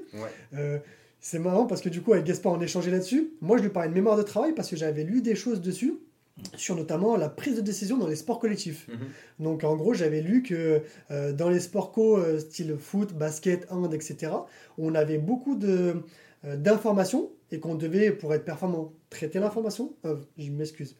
[0.54, 0.80] Euh,
[1.20, 3.34] c'est marrant parce que du coup, avec Gaspard, on échangeait là-dessus.
[3.42, 6.00] Moi, je lui parlais de mémoire de travail parce que j'avais lu des choses dessus
[6.56, 8.88] sur notamment la prise de décision dans les sports collectifs.
[8.88, 8.98] Mhm.
[9.40, 13.94] Donc en gros, j'avais lu que euh, dans les sports co, style foot, basket, hand,
[13.94, 14.34] etc.,
[14.78, 16.04] on avait beaucoup de,
[16.46, 19.94] euh, d'informations et qu'on devait, pour être performant, traiter l'information.
[20.06, 20.96] Euh, je m'excuse.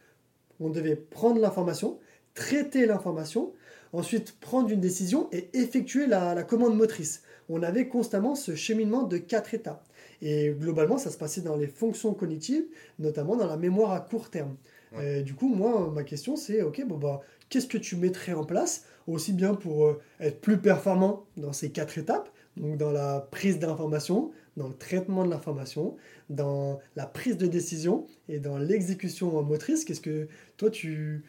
[0.60, 1.98] On devait prendre l'information,
[2.36, 3.52] traiter l'information,
[3.94, 7.24] ensuite prendre une décision et effectuer la, commande motrice.
[7.50, 9.88] On avait constamment ce cheminement de quatre étapes.
[10.22, 12.66] Et globalement, ça se passait dans les fonctions cognitives,
[13.00, 14.56] notamment dans la mémoire à court terme.
[14.98, 18.44] Euh, du coup, moi, ma question, c'est, ok, bon, bah, qu'est-ce que tu mettrais en
[18.44, 23.60] place, aussi bien pour être plus performant dans ces quatre étapes, donc dans la prise
[23.60, 25.96] d'information, dans le traitement de l'information,
[26.30, 29.86] dans la prise de décision et dans l'exécution motrice.
[29.86, 30.28] Qu'est-ce que
[30.58, 31.24] toi tu,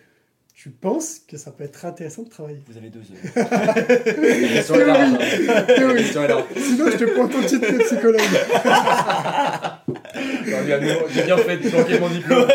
[0.54, 2.62] tu penses que ça peut être intéressant de travailler?
[2.66, 3.00] Vous avez deux
[6.18, 6.46] heures.
[6.56, 8.20] Sinon, je te prends ton titre de psychologue.
[10.44, 12.46] J'ai bien fait de planquer mon diplôme.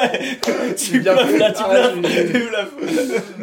[0.78, 1.38] tu bien fait.
[1.38, 1.92] Là, tu ah,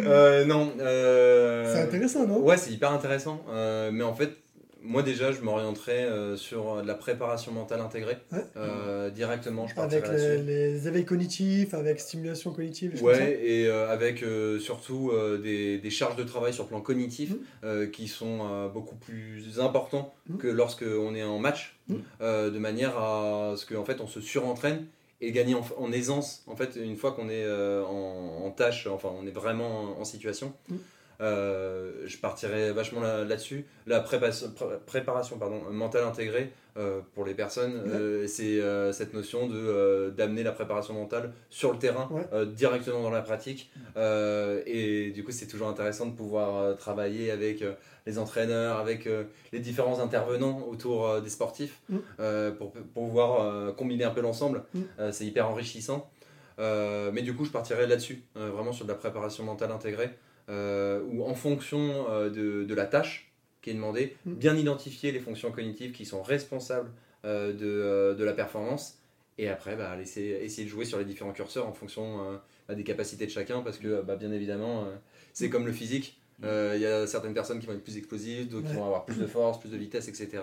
[0.06, 0.72] euh, Non.
[0.80, 1.72] Euh...
[1.74, 2.38] C'est intéressant, non?
[2.38, 3.42] Ouais, c'est hyper intéressant.
[3.50, 4.30] Euh, mais en fait,
[4.84, 8.18] moi déjà, je m'orienterais euh, sur la préparation mentale intégrée
[8.56, 9.66] euh, directement.
[9.66, 13.02] Je avec les, les, éveils cognitifs, avec stimulation cognitive.
[13.02, 14.24] Ouais, et euh, avec
[14.60, 17.90] surtout des, des, charges de travail sur le plan cognitif mmh.
[17.92, 20.36] qui sont beaucoup plus importants mmh.
[20.36, 21.94] que lorsque on est en match, mmh.
[22.20, 24.84] de manière à ce qu'en fait on se surentraîne
[25.20, 26.42] et gagner en, aisance.
[26.46, 30.52] En fait, une fois qu'on est en, en, tâche, enfin on est vraiment en situation.
[31.20, 33.64] Euh, je partirais vachement là-dessus.
[33.86, 38.60] la préparation pardon, mentale intégrée euh, pour les personnes, euh, c'est
[38.92, 42.08] cette notion de d'amener la préparation mentale sur le terrain,
[42.46, 43.70] directement dans la pratique.
[43.96, 47.64] et du coup, c'est toujours intéressant de pouvoir travailler avec
[48.06, 49.08] les entraîneurs, avec
[49.52, 51.98] les différents intervenants autour des sportifs, mm.
[52.58, 54.64] pour, pour, pouvoir combiner un peu l'ensemble.
[54.74, 54.80] Mm.
[55.12, 56.10] c'est hyper enrichissant.
[56.58, 60.10] mais du coup, je partirais là-dessus, vraiment sur de la préparation mentale intégrée.
[60.50, 64.34] Euh, ou en fonction euh, de, de, la tâche qui est demandée, mm.
[64.34, 66.90] bien identifier les fonctions cognitives qui sont responsables
[67.24, 68.98] euh, de, de, la performance,
[69.38, 72.84] et après bah, laisser, essayer de jouer sur les différents curseurs en fonction bah, des
[72.84, 74.86] capacités de chacun, parce que bah, bien évidemment,
[75.32, 78.68] c'est comme le physique, il y a certaines personnes qui vont être plus explosives, d'autres
[78.68, 80.42] qui vont avoir plus de force, plus de vitesse, etc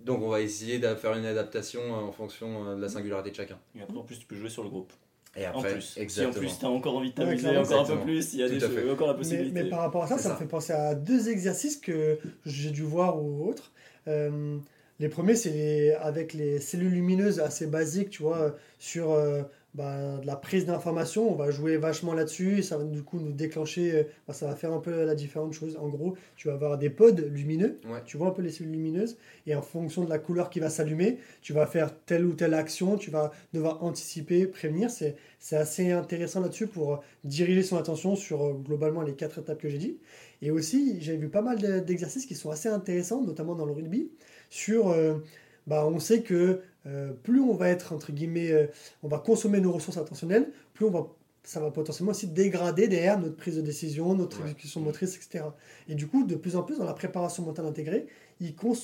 [0.00, 3.58] Donc on va essayer de faire une adaptation en fonction de la singularité de chacun.
[3.74, 4.92] Et après, en plus, tu peux jouer sur le groupe.
[5.36, 6.32] Et En après, plus, exactement.
[6.32, 7.60] si en plus tu as encore envie de Ouais, t'amuser clairement.
[7.62, 8.80] encore un peu plus, il y a Tout des à fait.
[8.82, 9.62] choses, encore la Mais, possibilité.
[9.62, 10.32] mais par rapport à ça, ça, ça.
[10.34, 13.72] me fait penser à deux exercices que j'ai dû voir ou autres.
[14.06, 14.58] Euh,
[15.00, 19.42] les premiers, c'est les- avec les cellules lumineuses assez basiques, tu vois, sur euh,
[19.74, 21.30] bah, de la prise d'information.
[21.30, 24.46] On va jouer vachement là-dessus et ça va du coup nous déclencher, euh, bah, ça
[24.46, 25.76] va faire un peu la différente chose.
[25.80, 28.00] En gros, tu vas avoir des pods lumineux, Ouais.
[28.04, 30.70] tu vois un peu les cellules lumineuses, et en fonction de la couleur qui va
[30.70, 34.90] s'allumer, tu vas faire telle ou telle action, tu vas devoir anticiper, prévenir.
[34.90, 39.60] C'est c'est assez intéressant là-dessus pour diriger son attention sur euh, globalement les quatre étapes
[39.60, 39.98] que j'ai dit.
[40.40, 43.72] Et aussi, j'ai vu pas mal de- d'exercices qui sont assez intéressants, notamment dans le
[43.72, 44.10] rugby,
[44.48, 45.16] sur, euh,
[45.66, 48.66] bah, on sait que euh, plus on va être, entre guillemets, euh,
[49.02, 51.06] on va consommer nos ressources attentionnelles, plus on va,
[51.42, 54.44] ça va potentiellement aussi dégrader derrière notre prise de décision, notre Ouais.
[54.44, 55.44] exécution motrice, etc.
[55.88, 58.06] Et du coup, de plus en plus, dans la préparation mentale intégrée,
[58.40, 58.74] ils cons-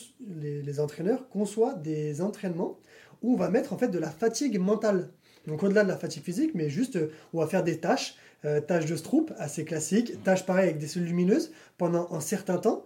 [0.40, 2.78] les, les entraîneurs conçoivent des entraînements
[3.22, 5.10] où on va mettre en fait de la fatigue mentale.
[5.46, 8.14] Donc au-delà de la fatigue physique, mais juste, euh, on va faire des tâches,
[8.46, 12.56] euh, tâches de Stroop, assez classiques, tâches pareilles avec des cellules lumineuses pendant un certain
[12.58, 12.84] temps,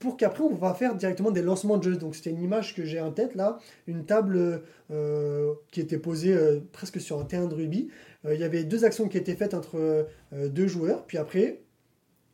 [0.00, 1.96] pour qu'après on va faire directement des lancements de jeu.
[1.96, 6.32] Donc c'était une image que j'ai en tête là, une table euh, qui était posée
[6.32, 7.90] euh, presque sur un terrain de rugby.
[8.24, 11.60] Euh, Il y avait deux actions qui étaient faites entre deux joueurs, puis après,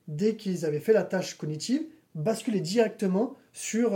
[0.09, 1.83] dès qu'ils avaient fait la tâche cognitive,
[2.15, 3.93] basculer directement sur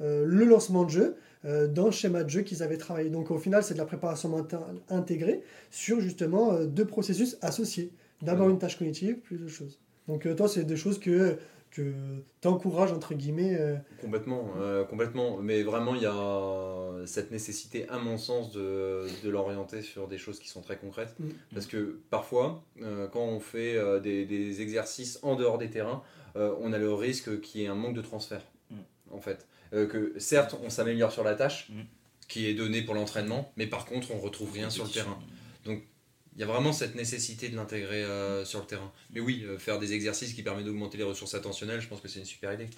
[0.00, 3.10] le lancement de jeu dans le schéma de jeu qu'ils avaient travaillé.
[3.10, 7.90] Donc au final, c'est de la préparation mentale intégrée sur justement deux processus associés.
[8.22, 9.80] D'abord une tâche cognitive, plus de choses.
[10.08, 11.38] Donc toi, c'est des choses que,
[11.74, 11.92] que
[12.40, 13.56] t'encourages, entre guillemets.
[13.58, 15.38] euh, Complètement, euh, complètement.
[15.38, 20.18] Mais vraiment, il y a cette nécessité, à mon sens, de, de l'orienter sur des
[20.18, 21.14] choses qui sont très concrètes.
[21.18, 21.28] Mm.
[21.52, 26.02] Parce que parfois, euh, quand on fait euh, des, des exercices en dehors des terrains,
[26.36, 28.76] euh, on a le risque qu'il y ait un manque de transfert, Mm.
[29.12, 29.46] en fait.
[29.72, 31.80] Euh, que certes, on s'améliore sur la tâche Mm.
[32.28, 35.18] qui est donnée pour l'entraînement, mais par contre, on retrouve rien sur le terrain.
[36.36, 38.92] Il y a vraiment cette nécessité de l'intégrer euh, sur le terrain.
[39.12, 42.08] Mais oui, euh, faire des exercices qui permettent d'augmenter les ressources attentionnelles, je pense que
[42.08, 42.68] c'est une super idée.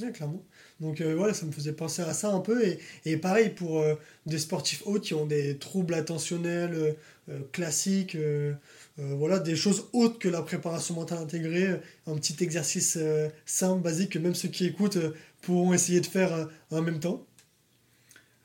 [0.00, 0.42] Ouais, clairement.
[0.80, 2.66] Donc euh, voilà, ça me faisait penser à ça un peu.
[2.66, 3.94] Et, et pareil pour euh,
[4.26, 6.92] des sportifs hauts qui ont des troubles attentionnels euh,
[7.28, 8.54] euh, classiques, euh,
[8.98, 13.28] euh, voilà, des choses autres que la préparation mentale intégrée, euh, un petit exercice euh,
[13.44, 16.98] simple, basique, que même ceux qui écoutent euh, pourront essayer de faire euh, en même
[16.98, 17.26] temps.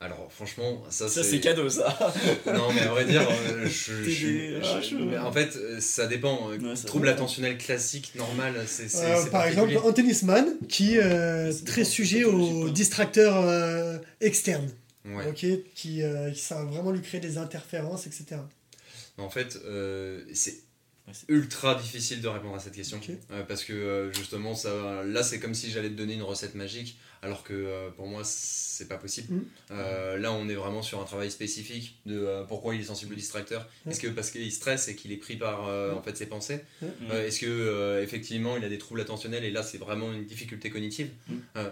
[0.00, 1.96] Alors franchement, ça, Ça, c'est cadeau, ça.
[2.46, 3.92] Non, mais à vrai dire, euh, je,
[4.62, 6.50] ah, je- je- mais en fait, euh, ça dépend.
[6.50, 11.64] Euh, Ouais, ça Trouble attentionnel classique, normal, c'est Euh, par exemple, un tennisman qui est
[11.66, 14.70] très bon, sujet aux distracteurs euh, externes,
[15.04, 15.26] Ouais.
[15.30, 18.40] ok, qui, euh, qui ça va vraiment lui créer des interférences, etc.
[19.16, 20.60] En fait, euh, c'est
[21.08, 23.00] Ouais, c'est- ultra difficile de répondre à cette question.
[23.30, 26.54] Euh, parce que euh, justement, ça, là, c'est comme si j'allais te donner une recette
[26.54, 29.34] magique, alors que euh, pour moi, c'est pas possible.
[29.34, 29.42] Mm.
[29.70, 33.16] Euh, là, on est vraiment sur un travail spécifique de pourquoi il est sensible au
[33.16, 33.66] distracteur.
[33.88, 36.60] Est-ce que parce qu'il stresse et qu'il est pris par en fait ses pensées
[37.10, 41.10] Est-ce que effectivement il a des troubles attentionnels et là c'est vraiment une difficulté cognitive?
[41.28, 41.34] Mm.
[41.56, 41.70] Euh,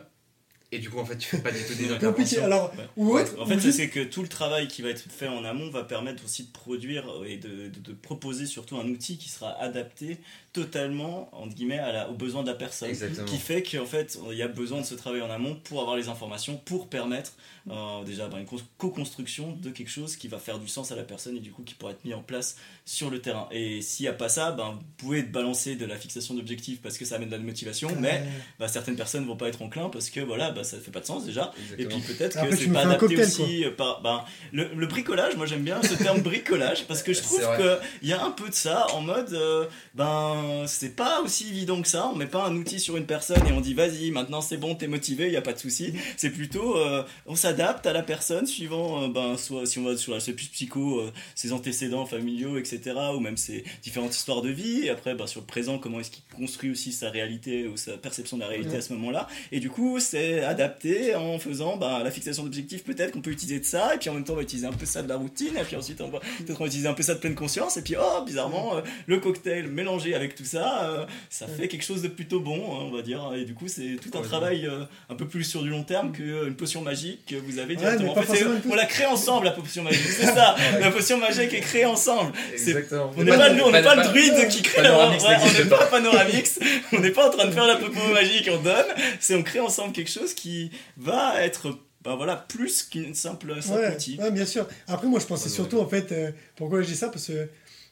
[0.73, 2.39] Et du coup en fait tu fais pas du tout des Compliqué.
[2.41, 2.45] interventions.
[2.45, 2.85] Alors, Ouais.
[2.97, 3.23] ou Ouais.
[3.23, 5.45] autre, En ou fait, juste- c'est que tout le travail qui va être fait en
[5.45, 9.29] amont va permettre aussi de produire et de, de- de proposer surtout un outil qui
[9.29, 10.19] sera adapté
[10.53, 12.89] totalement entre guillemets à la- aux besoins de la personne.
[12.89, 13.27] Exactement.
[13.27, 15.97] Qui fait qu'en fait, il y a besoin de ce travail en amont pour avoir
[15.97, 17.33] les informations, pour permettre
[17.71, 20.97] euh, déjà ben, une co- co-construction de quelque chose qui va faire du sens à
[20.97, 23.49] la personne et du coup qui pourra être mis en place sur le terrain.
[23.51, 26.97] Et s'il n'y a pas ça, ben, vous pouvez balancer de la fixation d'objectifs parce
[26.97, 29.91] que ça amène de la motivation, mais Euh, bah, certaines personnes vont pas être enclins
[29.91, 31.53] parce que voilà, bah, ça fait pas de sens déjà.
[31.79, 35.37] Et puis peut-être que c'est pas adapté aussi euh, par ben, le, le bricolage.
[35.37, 37.59] Moi j'aime bien ce terme bricolage parce que je trouve C'est vrai.
[37.59, 41.49] que il y a un peu de ça en mode euh, ben c'est pas aussi
[41.49, 42.09] évident que ça.
[42.13, 44.75] On met pas un outil sur une personne et on dit vas-y maintenant c'est bon
[44.75, 45.93] t'es motivé, il y a pas de souci.
[46.17, 49.97] C'est plutôt euh, on s'adapte à la personne suivant euh, ben soit si on va
[49.97, 51.03] sur l'aspect plus psycho,
[51.35, 52.95] ses antécédents familiaux etc.
[53.15, 54.87] ou même ses différentes histoires de vie.
[54.87, 57.93] Et après ben, sur le présent comment est-ce qu'il construit aussi sa réalité ou sa
[57.99, 58.77] perception de la réalité Ouais.
[58.79, 59.29] à ce moment-là.
[59.53, 62.85] Et du coup, c'est adapté en faisant bah, la fixation d'objectifs.
[62.85, 64.73] Peut-être qu'on peut utiliser de ça, et puis en même temps, on va utiliser un
[64.73, 66.95] peu ça de la routine, et puis ensuite, on va peut-être on va utiliser un
[66.95, 70.45] peu ça de pleine conscience, et puis oh, bizarrement, euh, le cocktail mélangé avec tout
[70.45, 73.23] ça, euh, ça fait quelque chose de plutôt bon, hein, on va dire.
[73.37, 74.27] Et du coup, c'est tout un Ouais.
[74.27, 77.75] travail euh, un peu plus sur du long terme qu'une potion magique que vous avez
[77.75, 78.15] Ouais, directement.
[78.15, 78.61] pas en fait, potion.
[78.71, 80.01] on la crée ensemble, la potion magique.
[80.09, 82.33] C'est ça, la potion magique est créée ensemble.
[82.57, 83.13] C'est Exactement.
[83.17, 85.53] on n'est pas, nous, on n'est pas, le druide qui crée la Panoramix ouais, on
[85.59, 86.59] n'est pas Panoramix,
[86.93, 88.87] on n'est pas en train de faire la popo magique, on donne,
[89.21, 93.81] c'est on crée ensemble quelque chose qui va être bah voilà, plus qu'une simple, simple
[93.81, 94.17] Ouais, outil.
[94.21, 94.69] ouais, bien sûr.
[94.87, 97.49] Après, moi, je pensais Ouais, surtout, en fait, euh, pourquoi je dis ça Parce que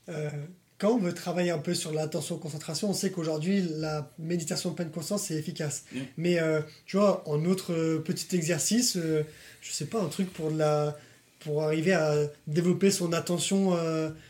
[0.08, 0.30] euh,
[0.78, 4.76] quand on veut travailler un peu sur l'attention concentration, on sait qu'aujourd'hui, la méditation de
[4.76, 5.82] pleine conscience, c'est efficace.
[5.92, 5.98] Mm.
[6.16, 10.58] Mais euh, tu vois, en autre petit exercice, je sais pas, un truc pour, de
[10.58, 10.96] la,
[11.40, 12.14] pour arriver à
[12.46, 13.76] développer son attention,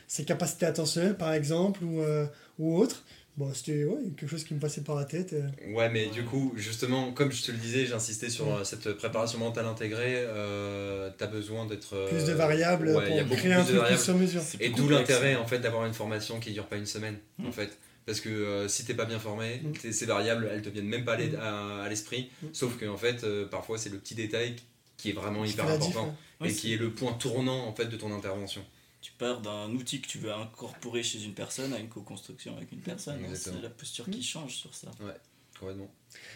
[0.09, 2.03] ses capacités attentionnelles, par exemple, ou,
[2.59, 3.05] ou autre.
[3.37, 5.33] Bon, c'était ouais, quelque chose qui me passait par la tête.
[5.33, 5.49] euh.
[5.75, 9.38] Ouais, mais du coup, justement, comme je te le disais, j'insistais sur euh, cette préparation
[9.40, 10.14] mentale intégrée.
[10.18, 11.94] Euh, T'as besoin d'être.
[11.97, 14.42] euh, Plus de variables pour créer un plus de truc plus sur mesure.
[14.61, 17.47] Et d'où l'intérêt en fait d'avoir une formation qui dure pas une semaine Mm.
[17.49, 17.77] en fait.
[18.07, 19.90] Parce que euh, si t'es pas bien formé, Mm.
[19.92, 21.81] ces variables elles te viennent même pas à Mm.
[21.85, 22.31] à, l'esprit.
[22.53, 24.55] Sauf que en fait, euh, parfois c'est le petit détail
[24.97, 27.97] qui est vraiment hyper diff, important et qui est le point tournant en fait de
[27.97, 28.62] ton intervention.
[29.04, 32.72] Tu pars d'un outil que tu veux incorporer chez une personne à une co-construction avec
[32.72, 33.20] une personne.
[33.34, 34.90] C'est la posture qui change sur ça.
[35.60, 35.92] Complètement.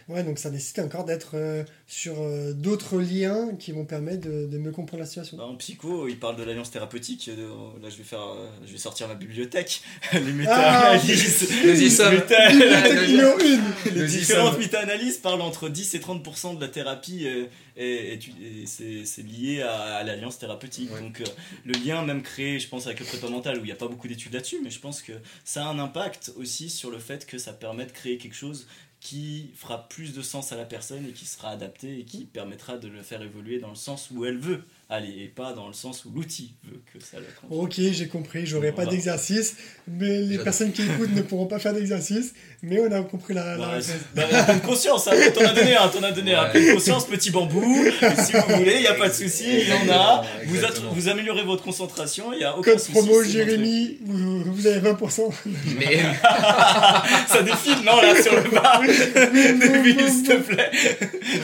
[0.08, 4.46] Ouais, donc ça nécessite encore d'être euh, sur euh, d'autres liens qui vont permettre de,
[4.46, 5.36] de mieux comprendre la situation.
[5.36, 7.28] Bah, en psycho, il parle de l'alliance thérapeutique.
[7.28, 7.48] euh,
[7.82, 9.82] Là, je vais faire, euh, je vais sortir ma bibliothèque.
[10.14, 11.48] Les méta-analyses.
[11.64, 12.14] Nous y sommes.
[12.14, 17.26] méta- Bibliothèque numéro une Les différentes méta-analyses parlent entre 10 et 30% de la thérapie
[17.26, 20.90] et, et tu- et c'est c'est lié à, à l'alliance thérapeutique.
[20.94, 21.00] Ouais.
[21.00, 21.24] Donc euh,
[21.64, 23.88] le lien même créé, je pense, avec le prépa mental, où il n'y a pas
[23.88, 25.12] beaucoup d'études là-dessus, mais je pense que
[25.44, 28.66] ça a un impact aussi sur le fait que ça permet de créer quelque chose
[29.00, 32.78] qui fera plus de sens à la personne et qui sera adapté et qui permettra
[32.78, 35.74] de le faire évoluer dans le sens où elle veut aller et pas dans le
[35.74, 37.26] sens où l'outil veut que ça le.
[37.50, 39.54] Ok, j'ai compris, j'aurai pas d'exercice,
[39.86, 43.44] mais les personnes qui écoutent ne pourront pas faire d'exercice, mais on a compris la,
[43.44, 43.84] la Bah, réponse.
[43.86, 46.44] c'est- bah, pleine conscience, hein, t'en as donné un, t'en as donné un.
[46.44, 46.50] Ouais.
[46.52, 47.84] Pleine conscience, petit bambou.
[48.24, 50.24] Si vous voulez, il n'y a pas de souci, il y en a.
[50.46, 50.92] Vous, êtes- exactement.
[50.94, 52.92] vous améliorez votre concentration, il n'y a aucun Code souci.
[52.92, 55.30] promo c'est votre Jérémy, vous, vous avez 20%.
[55.78, 55.98] Mais.
[57.28, 58.80] Ça défile, non, là, sur le bas.
[58.82, 60.70] Devine, s'il te plaît.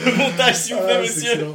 [0.05, 1.45] Le montage, s'il vous plaît, Ah, monsieur.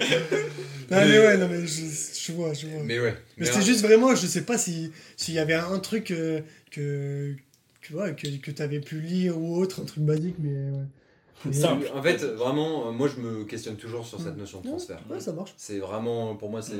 [0.91, 1.01] Excellent.
[1.01, 1.83] Non, mais ouais, non, mais je,
[2.21, 2.83] je vois, je vois.
[2.83, 3.13] mais ouais.
[3.13, 6.41] Mais Mais c'était juste vraiment, je sais pas si s'il y avait un truc euh,
[6.71, 7.35] que,
[7.83, 10.85] que, ouais, que, que tu avais pu lire ou autre, un truc basique, mais ouais.
[11.47, 11.87] Mais- Simple.
[11.95, 14.41] En fait, vraiment, euh, moi je me questionne toujours sur cette Mm.
[14.41, 15.01] notion de transfert.
[15.09, 15.55] Ouais, ça marche.
[15.57, 16.75] C'est vraiment, pour moi, c'est.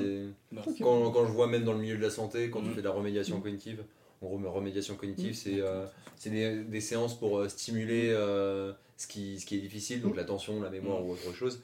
[0.55, 0.75] Ok.
[0.83, 2.87] Quand, quand je vois même dans le milieu de la santé, quand tu fais de
[2.87, 3.83] la remédiation cognitive,
[4.21, 5.87] en gros, remédiation cognitive, c'est euh,
[6.19, 10.11] c'est des, des séances pour euh, stimuler euh, ce, qui, ce qui est difficile, donc
[10.13, 10.19] Mhm.
[10.19, 11.61] l'attention, la mémoire ou autre chose,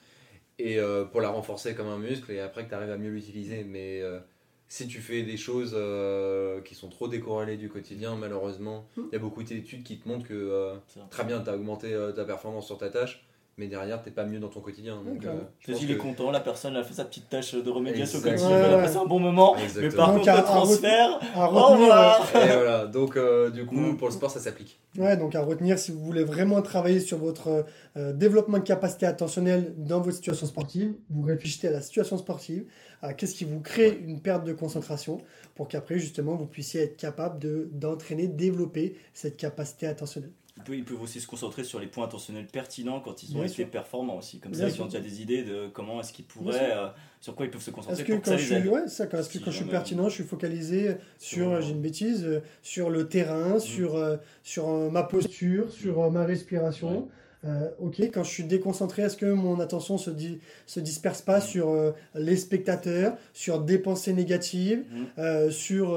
[0.59, 3.11] et euh, pour la renforcer comme un muscle, et après que tu arrives à mieux
[3.11, 3.65] l'utiliser.
[3.65, 4.21] Mais euh,
[4.69, 9.09] si tu fais des choses euh, qui sont trop décorrélées du quotidien, malheureusement, il Mhm.
[9.13, 10.73] y a beaucoup d'études qui te montrent que
[11.11, 13.26] très bien, tu as augmenté ta performance sur ta tâche,
[13.59, 14.97] mais derrière, t'es pas mieux dans ton quotidien.
[15.03, 15.39] Donc, D'accord.
[15.41, 18.19] euh, je pense Il est content, la personne a fait sa petite tâche de remédiation
[18.19, 19.55] Ouais, elle a passé un bon moment.
[19.57, 19.97] Mais Exactement.
[19.97, 21.89] par Donc, contre, le à transfert, À au retenir.
[22.35, 23.97] Et voilà, donc euh, du coup, Mm.
[23.97, 24.79] pour le sport, ça s'applique.
[24.99, 27.65] ouais, donc à retenir, si vous voulez vraiment travailler sur votre
[27.97, 32.67] euh, développement de capacité attentionnelle dans votre situation sportive, vous réfléchissez à la situation sportive,
[33.01, 35.19] à qu'est-ce qui vous crée une perte de concentration,
[35.55, 40.33] pour qu'après, justement, vous puissiez être capable de- d'entraîner, développer cette capacité attentionnelle.
[40.59, 43.41] Ils peuvent, ils peuvent aussi se concentrer sur les points intentionnels pertinents quand ils ont
[43.41, 43.69] Bien été sûr.
[43.71, 44.39] performants aussi.
[44.39, 46.87] Comme Bien ça, ils ont déjà des idées de comment est-ce qu'ils pourraient, euh,
[47.21, 49.07] sur quoi ils peuvent se concentrer Est-ce que quand ça je les suis, ouais, ça,
[49.07, 51.61] quand, est-ce que Si quand je suis jamais- pertinent, je suis focalisé sur, Sur- euh,
[51.61, 56.11] j'ai une bêtise, euh, sur le terrain, sur, euh, sur euh, ma posture, sur euh,
[56.11, 57.09] ma respiration.
[57.45, 61.41] Euh, ok, quand je suis déconcentré, est-ce que mon attention se, di- se disperse pas
[61.41, 65.07] sur euh, les spectateurs, sur des pensées négatives, Mhm.
[65.19, 65.97] euh, sur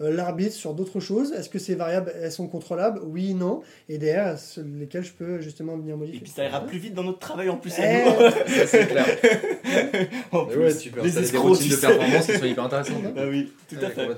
[0.00, 1.32] l'arbitre, sur d'autres choses?
[1.32, 3.00] Est-ce que ces variables, elles sont contrôlables?
[3.04, 3.62] Oui, non.
[3.88, 6.20] Et derrière, sur lesquelles je peux justement venir Et modifier.
[6.20, 8.30] puis ça ira plus vite dans notre travail en plus Eh, à
[8.66, 9.06] c'est clair.
[10.32, 11.86] en Mais plus, ouais, tu peux les des escrocs, routines de sais.
[11.86, 12.96] performance qui sont hyper intéressantes.
[13.06, 13.12] hein.
[13.16, 14.08] Ah oui, tout à Ouais, fait.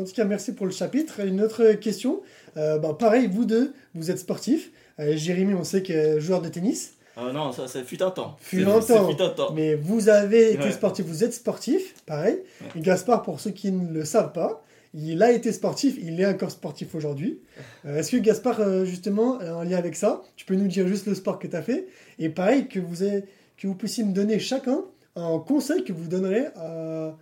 [0.00, 1.20] En tout cas, merci pour le chapitre.
[1.24, 2.20] Une autre question.
[2.56, 4.70] Euh, ben, pareil, vous deux, vous êtes sportifs.
[5.00, 6.94] Euh, Jérémy, on sait que joueur de tennis.
[7.16, 8.36] Ah non, ça, ça fut un temps.
[8.40, 9.08] Fut C'est- un c'est temps.
[9.10, 9.52] fut un temps.
[9.54, 10.70] Mais vous avez été Ouais.
[10.72, 12.38] sportif, vous êtes sportif, pareil.
[12.60, 12.66] Ouais.
[12.76, 16.26] Et Gaspard, pour ceux qui ne le savent pas, il a été sportif, il est
[16.26, 17.40] encore sportif aujourd'hui.
[17.86, 21.06] Euh, Est-ce que Gaspard, euh, justement, en lien avec ça, tu peux nous dire juste
[21.06, 21.86] le sport que tu as fait
[22.18, 23.24] Et pareil, que vous, ayez-
[23.58, 24.82] que vous puissiez me donner chacun
[25.16, 27.14] un conseil que vous donnerez à,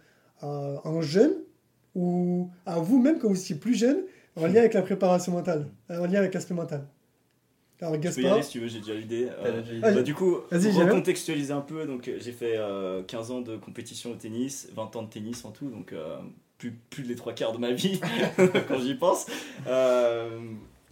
[0.43, 1.33] à un jeune
[1.95, 3.99] ou à vous-même quand vous étiez plus jeune
[4.37, 6.85] en lien avec la préparation mentale, en lien avec l'aspect mental.
[7.87, 9.29] Alors Je peux y aller si tu veux, j'ai déjà l'idée.
[9.45, 10.91] Euh, Ah, bah, du coup, pour Jérémy.
[10.91, 14.97] recontextualiser un peu, donc euh, j'ai fait euh, 15 ans de compétition au tennis, 20
[14.97, 16.17] ans de tennis en tout, donc euh,
[16.59, 18.01] plus, plus des trois quarts de ma vie
[18.69, 19.27] quand j'y pense.
[19.67, 20.41] Euh,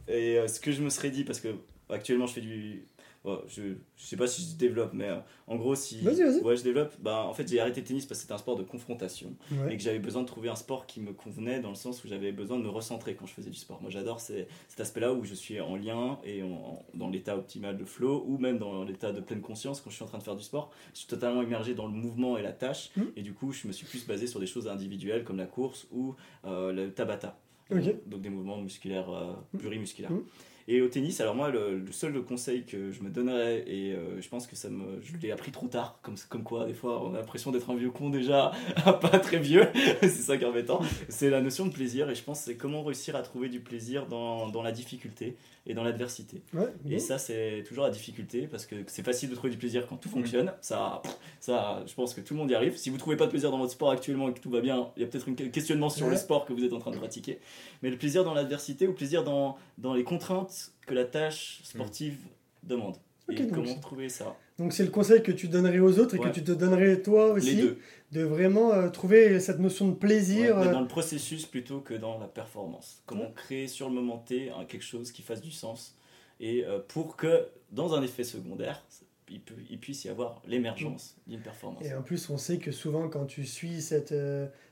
[0.09, 1.49] et euh, ce que je me serais dit, parce que
[1.91, 2.85] actuellement je fais du.
[3.25, 6.01] Bon, je, je sais pas si je développe, mais euh, en gros, si.
[6.01, 6.41] Vas-y, vas-y.
[6.43, 6.93] Ouais, je développe.
[7.01, 9.75] Bah, en fait, j'ai arrêté le tennis parce que c'était un sport de confrontation Ouais.
[9.75, 12.09] et que j'avais besoin de trouver un sport qui me convenait dans le sens où
[12.09, 13.81] j'avais besoin de me recentrer quand je faisais du sport.
[13.83, 17.85] Moi j'adore cet aspect-là où je suis en lien et en- dans l'état optimal de
[17.85, 20.37] flow ou même dans l'état de pleine conscience quand je suis en train de faire
[20.37, 20.71] du sport.
[20.95, 23.13] Je suis totalement immergé dans le mouvement et la tâche Mhm.
[23.17, 25.87] et du coup je me suis plus basé sur des choses individuelles comme la course
[25.93, 27.39] ou euh, le tabata.
[27.71, 29.09] donc des mouvements musculaires
[29.55, 29.59] mmh.
[29.59, 30.11] plurimusculaires.
[30.13, 30.23] Mmh.
[30.69, 34.29] Et au tennis, alors moi, le, seul conseil que je me donnerais, et euh, je
[34.29, 37.15] pense que ça me, je l'ai appris trop tard, comme, comme quoi, des fois, on
[37.15, 38.53] a l'impression d'être un vieux con déjà,
[38.85, 39.67] pas très vieux,
[40.01, 42.83] c'est ça qui est embêtant, c'est la notion de plaisir, et je pense c'est comment
[42.83, 45.37] réussir à trouver du plaisir dans, dans la difficulté
[45.67, 46.43] et dans l'adversité.
[46.89, 49.97] et ça, c'est toujours la difficulté, parce que c'est facile de trouver du plaisir quand
[49.97, 50.13] tout mm.
[50.13, 51.03] fonctionne, ça,
[51.41, 52.77] ça, je pense que tout le monde y arrive.
[52.77, 54.89] Si vous trouvez pas de plaisir dans votre sport actuellement et que tout va bien,
[54.97, 56.97] il y a peut-être un questionnement sur le sport que vous êtes en train de
[56.97, 57.39] pratiquer,
[57.83, 61.61] mais le plaisir dans l'adversité ou le plaisir dans, dans les contraintes que la tâche
[61.65, 62.19] sportive
[62.63, 62.97] demande.
[63.29, 66.29] et comment trouver ça Donc c'est le conseil que tu donnerais aux autres et que
[66.29, 67.77] tu te donnerais toi aussi
[68.13, 70.59] de vraiment euh, trouver cette notion de plaisir.
[70.59, 73.03] Euh, dans le processus plutôt que dans la performance.
[73.07, 75.97] Comment créer sur le moment T quelque chose qui fasse du sens
[76.39, 78.85] et euh, pour que dans un effet secondaire,
[79.31, 81.85] il, peut, il puisse y avoir l'émergence d'une performance.
[81.85, 84.15] Et en plus, on sait que souvent, quand tu suis cette,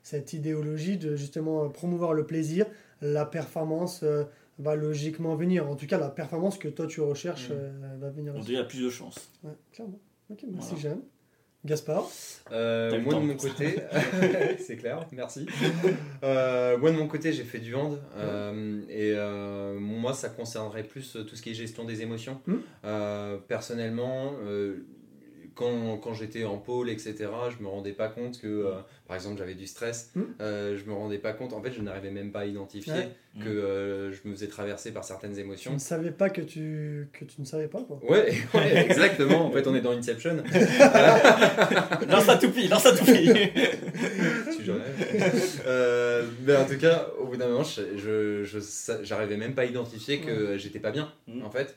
[0.02, 2.66] cette idéologie de justement promouvoir le plaisir,
[3.00, 4.04] la performance
[4.60, 5.68] va logiquement venir.
[5.68, 8.32] En tout cas, la performance que toi tu recherches euh, va venir.
[8.36, 9.30] On dit il y a plus de chances.
[9.42, 10.00] Ouais, clairement.
[10.30, 11.00] Ok, merci Jeanne.
[11.62, 12.08] Gaspard
[12.52, 13.76] euh, Moi de mon côté,
[14.58, 15.44] c'est clair, merci.
[16.24, 17.98] Euh, moi de mon côté, j'ai fait du hand
[18.88, 19.14] et
[19.78, 22.40] moi ça concernerait plus tout ce qui est gestion des émotions.
[22.46, 22.60] Hmm.
[23.46, 24.32] personnellement,
[25.60, 27.14] quand, quand j'étais en pôle, etc.,
[27.56, 28.72] je me rendais pas compte que, euh,
[29.06, 30.10] par exemple, j'avais du stress.
[30.14, 30.22] Hmm.
[30.40, 32.94] Euh, je me rendais pas compte, en fait, je n'arrivais même pas à identifier
[33.38, 35.70] que euh, je me faisais traverser par certaines émotions.
[35.70, 38.00] Tu ne savais pas que tu, que tu ne savais pas, quoi.
[38.08, 38.32] Ouais,
[38.88, 39.46] exactement.
[39.46, 40.36] en fait, on est dans Inception.
[42.08, 43.30] lance la toupie, lance la toupie.
[44.64, 44.70] tu
[45.66, 49.66] euh, mais en tout cas, au bout d'un moment, je, je, j'arrivais même pas à
[49.66, 51.44] identifier que j'étais pas bien, hmm.
[51.44, 51.76] en fait.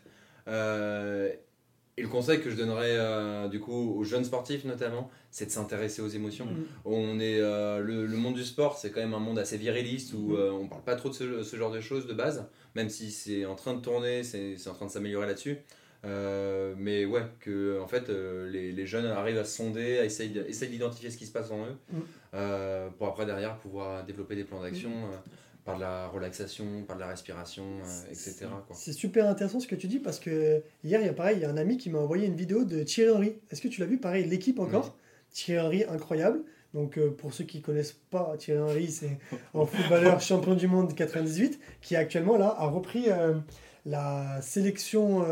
[1.95, 5.51] Et le conseil que je donnerais euh, du coup aux jeunes sportifs notamment, c'est de
[5.51, 6.45] s'intéresser aux émotions.
[6.45, 6.65] Mm.
[6.85, 10.29] On est euh, le, monde du sport, c'est quand même un monde assez viriliste où
[10.29, 10.35] mm.
[10.35, 13.45] euh, on parle pas trop de ce, genre de choses de base, même si c'est
[13.45, 15.57] en train de tourner, c'est en train de s'améliorer là-dessus.
[16.03, 20.31] mais ouais, que en fait les, les, jeunes arrivent à se sonder, à essayer,
[20.69, 22.91] d'identifier ce qui se passe en eux, mm.
[22.97, 24.91] pour après derrière pouvoir développer des plans d'action
[25.65, 28.47] par de la relaxation, par de la respiration, euh, etc.
[28.73, 31.41] C'est super intéressant ce que tu dis parce que hier, il y a pareil, il
[31.41, 33.35] y a un ami qui m'a envoyé une vidéo de Thierry Henry.
[33.49, 33.97] Est-ce que tu l'as vu?
[33.97, 34.97] Pareil, l'équipe encore.
[35.31, 36.43] Thierry Henry, incroyable.
[36.73, 39.17] Donc euh, pour ceux qui ne connaissent pas Thierry Henry, c'est
[39.53, 43.35] un footballeur champion du monde 98 qui actuellement là a repris euh,
[43.85, 45.25] la sélection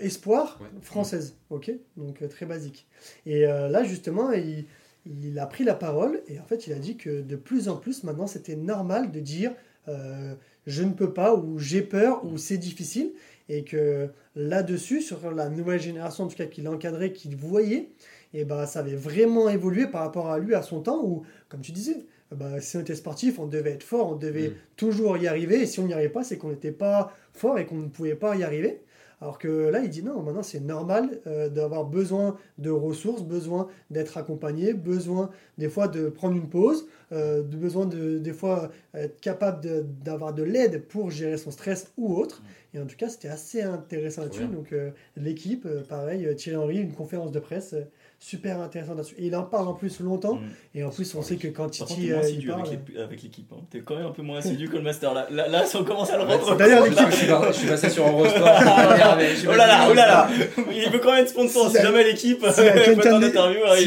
[0.00, 1.36] espoir française.
[1.48, 2.88] Ok, donc très basique.
[3.26, 4.66] Et là justement, il
[5.06, 7.76] il a pris la parole et en fait il a dit que de plus en
[7.76, 9.52] plus maintenant c'était normal de dire
[9.88, 10.34] euh,
[10.66, 13.12] je ne peux pas ou j'ai peur ou c'est difficile
[13.48, 17.90] et que là-dessus sur la nouvelle génération en tout cas qu'il encadrait qu'il voyait
[18.34, 21.62] et ben ça avait vraiment évolué par rapport à lui à son temps où comme
[21.62, 24.54] tu disais bah, si on était sportif on devait être fort on devait mm.
[24.76, 27.66] toujours y arriver et si on n'y arrivait pas c'est qu'on n'était pas fort et
[27.66, 28.82] qu'on ne pouvait pas y arriver
[29.20, 33.68] alors que là, il dit non, maintenant c'est normal euh, d'avoir besoin de ressources, besoin
[33.90, 38.70] d'être accompagné, besoin des fois de prendre une pause, euh, de besoin de des fois
[38.94, 42.42] être capable d'avoir de, l'aide pour gérer son stress ou autre.
[42.72, 44.46] Et en tout cas, c'était assez intéressant là-dessus.
[44.46, 47.74] Donc euh, l'équipe, pareil, Thierry Henry, une conférence de presse
[48.20, 49.14] super intéressant là-dessus.
[49.18, 50.34] Et il en parle en plus longtemps.
[50.34, 50.78] Mm.
[50.78, 52.12] Et en plus, on sait que quand Titi.
[52.12, 52.68] Euh, il parle...
[53.02, 53.50] avec l'équipe.
[53.52, 53.62] Hein.
[53.70, 55.14] T'es quand même un peu moins assidu que le master.
[55.14, 56.56] Là, là, là on commence à le rendre.
[56.56, 57.08] D'ailleurs, l'équipe.
[57.10, 58.42] Je, suis passé sur Eurosport.
[58.60, 60.28] oh là là, oh là là.
[60.70, 61.70] Il veut quand même être sponsor.
[61.70, 62.44] Si, jamais l'équipe.
[62.52, 62.68] S'il y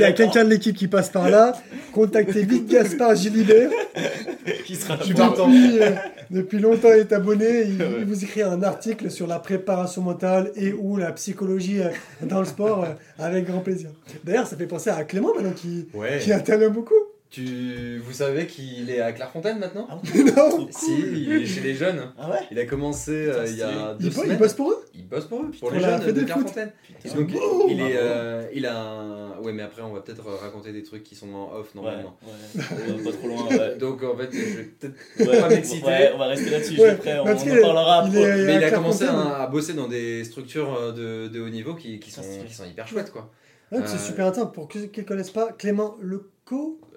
[0.04, 1.54] a quelqu'un de l'équipe qui passe par là,
[1.94, 3.70] contactez vite Gaspard Gilibert.
[4.66, 5.92] qui sera depuis, euh,
[6.30, 7.64] depuis longtemps est abonné.
[7.64, 11.90] Il, vous écrit un article sur la préparation mentale et ou la psychologie euh,
[12.22, 12.88] dans le sport
[13.20, 13.90] avec grand plaisir.
[14.24, 15.88] D'ailleurs, ça fait penser à Clément maintenant qui,
[16.22, 16.94] qui intervient beaucoup.
[17.34, 17.98] Tu...
[17.98, 20.00] Vous savez qu'il est à Clairefontaine maintenant ah
[20.38, 22.12] Non Si, il est chez les jeunes.
[22.16, 24.32] Ah ouais Il a commencé euh, il y a deux il semaines.
[24.34, 26.72] Il bosse pour eux Il bosse pour eux, pour les jeunes de Clairefontaine.
[27.16, 27.32] Donc,
[27.70, 29.40] il, est, euh, il a un...
[29.40, 32.16] Ouais, mais après, on va peut-être raconter des trucs qui sont en off normalement.
[32.22, 33.04] Ouais, ouais.
[33.04, 33.48] pas trop loin.
[33.48, 33.76] Ouais.
[33.80, 35.88] Donc, en fait, je vais peut-être pas m'exciter.
[35.88, 38.46] Ouais, on va rester là-dessus, je suis prêt, on, on en parlera après.
[38.46, 42.00] Mais il a commencé à, bosser dans des structures euh, de, de haut niveau qui,
[42.00, 43.32] qui, sont, qui sont hyper chouettes, quoi.
[43.72, 44.52] c'est super intéressant.
[44.52, 46.30] Pour ceux qui ne connaissent pas, Clément Le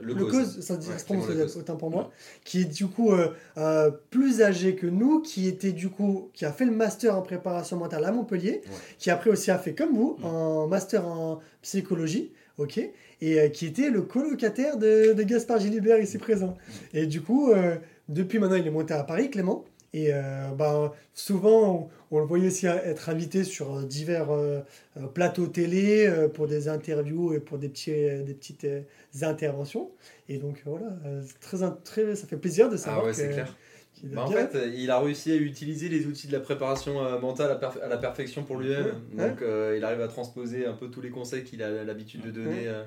[0.01, 2.11] le, cause, ça se prononce autant pour moi,
[2.45, 6.45] qui est du coup euh, euh, plus âgé que nous, qui était du coup, qui
[6.45, 8.63] a fait le master en préparation mentale à Montpellier,
[8.99, 12.79] qui après aussi a fait comme vous, un master en psychologie, ok,
[13.21, 16.57] et euh, qui était le colocataire de, de Gaspard Gilibert ici présent.
[16.93, 17.53] Et du coup,
[18.09, 19.65] depuis maintenant, il est monté à Paris, Clément.
[19.97, 24.61] Et euh, ben, souvent, on, le voyait aussi être invité sur divers euh,
[24.99, 28.67] euh, plateaux télé pour des interviews et pour des, petits, des petites
[29.23, 29.91] interventions.
[30.29, 30.91] Et donc voilà,
[31.41, 33.45] très, très, ça fait plaisir de savoir ah
[34.05, 37.59] Bah, en fait, il a réussi à utiliser les outils de la préparation euh, mentale
[37.83, 39.01] à, la perfection pour lui-même.
[39.15, 42.31] Donc, euh, il arrive à transposer un peu tous les conseils qu'il a l'habitude de
[42.31, 42.85] donner euh,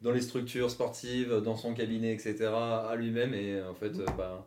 [0.00, 3.34] dans les structures sportives, dans son cabinet, etc., à lui-même.
[3.34, 4.46] Et en fait, bah,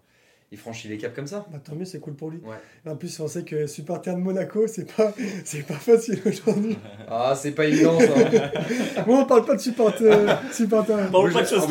[0.51, 1.45] il franchit les caps comme ça.
[1.51, 2.41] Bah, tant mieux, c'est cool pour lui.
[2.87, 5.13] En plus, on sait que supporter de Monaco, c'est pas,
[5.45, 6.77] c'est pas facile aujourd'hui.
[7.11, 8.05] Ah, c'est pas évident ça.
[9.07, 10.11] Moi, on parle pas de supporter.
[10.51, 10.93] supporter.
[11.07, 11.67] On parle pas de choses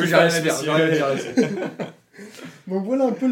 [2.66, 3.31] Donc voilà un peu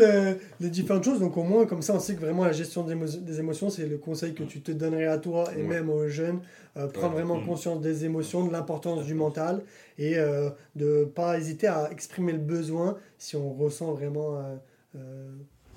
[0.60, 1.18] les, différentes choses.
[1.18, 3.98] Donc au moins, comme ça, on sait que vraiment la gestion des, émotions, c'est le
[3.98, 6.40] conseil que tu te donnerais à toi et même aux jeunes.
[6.76, 7.46] Euh, prendre vraiment mm.
[7.46, 9.62] conscience des émotions, de l'importance du mental
[9.98, 14.56] et euh, de pas hésiter à exprimer le besoin si on ressent vraiment euh,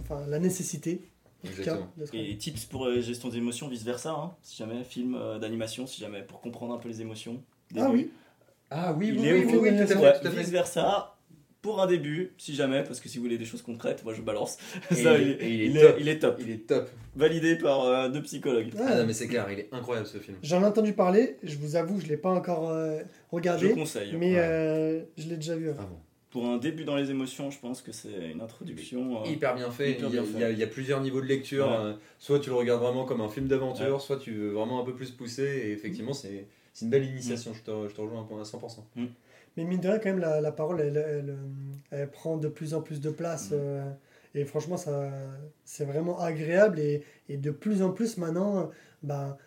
[0.01, 1.01] enfin, la nécessité.
[2.13, 6.01] et tips pour la gestion des émotions, vice versa, hein, si jamais, film d'animation, si
[6.01, 7.41] jamais, pour comprendre un peu les émotions.
[7.77, 8.11] Ah oui
[8.69, 10.29] Ah oui, oui, oui, oui, tout à fait.
[10.29, 11.19] Vice versa,
[11.61, 14.21] pour un début, si jamais, parce que si vous voulez des choses concrètes, moi je
[14.21, 14.57] balance.
[14.91, 16.37] il, est, top.
[16.39, 16.89] Il est top.
[17.15, 18.71] Validé par euh, deux psychologues.
[18.79, 20.37] Ah non, mais c'est clair, il est incroyable ce film.
[20.41, 23.01] J'en ai entendu parler, je vous avoue, je ne l'ai pas encore euh,
[23.31, 23.69] regardé.
[23.69, 24.15] Je conseille.
[24.17, 25.71] Mais euh, je l'ai déjà vu.
[26.29, 29.23] Pour un début dans les émotions, je pense que c'est une introduction.
[29.25, 29.97] hyper bien fait.
[29.99, 31.97] il, y a, plusieurs niveaux de lecture.
[32.19, 34.93] soit tu le regardes vraiment comme un film d'aventure, soit tu veux vraiment un peu
[34.93, 35.43] plus pousser.
[35.43, 36.45] Et effectivement, c'est
[36.81, 37.53] une belle initiation.
[37.53, 38.79] Je, te, je, te, rejoins à 100%.
[39.57, 41.37] Mais mine de rien, quand même, la, la parole, elle,
[41.91, 43.49] elle, prend de plus en plus de place.
[43.49, 43.55] Mm.
[43.55, 43.91] Euh,
[44.35, 45.11] et franchement, ça,
[45.65, 46.79] c'est vraiment agréable.
[46.79, 48.69] Et, et, de plus en plus maintenant,
[49.03, 49.37] bah,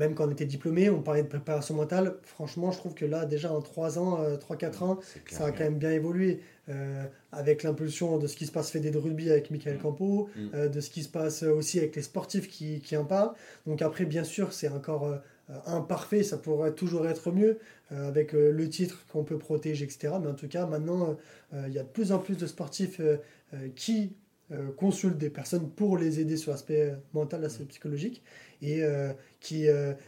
[0.00, 2.16] même quand on était diplômé, on parlait de préparation mentale.
[2.24, 4.98] Franchement, je trouve que là, déjà en 3 ans, 3-4 ans,
[5.30, 6.40] ça a quand même bien évolué.
[6.68, 9.80] Euh, avec l'impulsion de ce qui se passe fait des rugby avec Michael mm.
[9.80, 10.48] Campo, mm.
[10.54, 13.32] Euh, de ce qui se passe aussi avec les sportifs qui, qui en parlent.
[13.66, 15.18] Donc après, bien sûr, c'est encore
[15.66, 17.58] imparfait, ça pourrait toujours être mieux.
[17.92, 20.14] Euh, avec euh, le titre qu'on peut protéger, etc.
[20.22, 21.16] Mais en tout cas, maintenant,
[21.52, 23.00] euh, il y a de plus en plus de sportifs
[23.74, 24.12] qui
[24.76, 28.22] consultent des personnes pour les aider sur l'aspect mental, l'aspect psychologique,
[28.62, 28.82] et
[29.40, 29.66] qui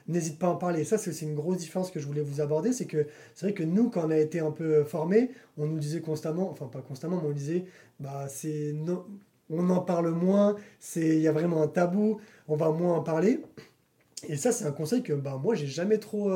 [0.09, 0.85] n'hésitent pas à en parler.
[0.85, 3.63] ça, c'est une grosse différence que je voulais vous aborder, c'est que c'est vrai que
[3.63, 7.21] nous, quand on a été un peu formés, on nous disait constamment, enfin pas constamment,
[7.23, 7.65] mais on disait,
[8.01, 8.75] bah c'est
[9.51, 10.57] on en parle moins,
[10.97, 13.41] il y a vraiment un tabou, on va moins en parler.
[14.29, 16.31] Et ça, c'est un conseil que bah, moi, j'ai jamais trop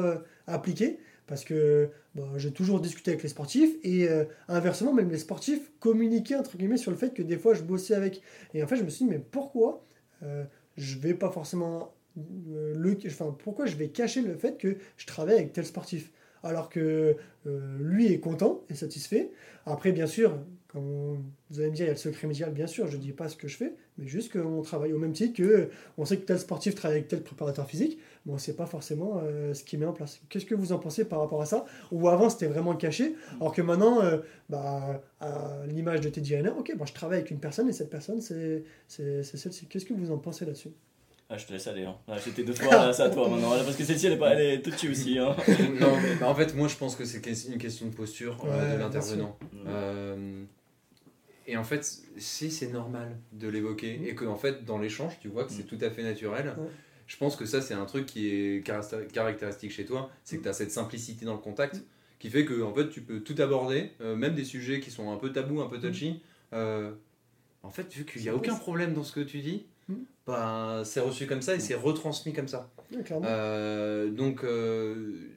[0.47, 1.91] appliqué parce que
[2.37, 6.77] j'ai toujours discuté avec les sportifs et euh, inversement, même les sportifs communiquaient entre guillemets
[6.77, 8.23] sur le fait que des fois je bossais avec.
[8.55, 9.85] Et en fait, je me suis dit, mais pourquoi
[10.23, 10.45] euh,
[10.77, 11.93] je vais pas forcément.
[13.39, 16.11] Pourquoi je vais cacher le fait que je travaille avec tel sportif?
[16.43, 19.33] Alors que euh, lui est content et satisfait.
[19.65, 20.39] Après, bien sûr,
[20.69, 23.03] comme vous allez me dire, il y a le secret médical, bien sûr, je ne
[23.03, 26.05] dis pas ce que je fais, mais juste qu'on travaille au même titre que on
[26.05, 29.21] sait que tel sportif travaille avec tel préparateur physique, mais on ne sait pas forcément
[29.25, 30.21] euh, ce qu'il met en place.
[30.29, 31.65] Qu'est-ce que vous en pensez par rapport à ça?
[31.91, 35.03] Ou avant, c'était vraiment caché, alors que maintenant, euh, bah,
[35.67, 39.67] l'image de Teddy Riner, ok, je travaille avec une personne et cette personne, c'est celle-ci.
[39.67, 40.71] Qu'est-ce que vous en pensez là-dessus?
[41.29, 41.85] Ah, je te laisse aller.
[41.85, 41.97] Hein.
[42.07, 43.51] Ah, J'étais deux fois, c'est à toi maintenant.
[43.51, 45.19] Parce que celle-ci, elle, est pas, elle est toute aussi.
[45.19, 45.35] Hein.
[45.81, 47.19] non, mais, bah, en fait, moi, je pense que c'est
[47.49, 49.37] une question de posture euh, de l'intervenant.
[49.67, 50.45] Euh,
[51.49, 51.85] et en fait,
[52.17, 55.65] si c'est normal de l'évoquer, et que en fait, dans l'échange, tu vois que c'est
[55.65, 55.79] mm.
[55.79, 56.55] tout à fait naturel,
[57.09, 58.65] je pense que ça, c'est un truc qui est
[59.13, 61.83] caractéristique chez toi, c'est que tu as cette simplicité dans le contact, mm.
[62.21, 65.11] qui fait que en fait, tu peux tout aborder, euh, même des sujets qui sont
[65.11, 66.23] un peu tabous, un peu touchy.
[66.53, 69.67] en fait, vu qu'il n'y a aucun problème dans ce que tu dis,
[70.27, 72.69] bah, c'est reçu comme ça et c'est retransmis comme ça.
[73.25, 75.31] Euh, donc, euh,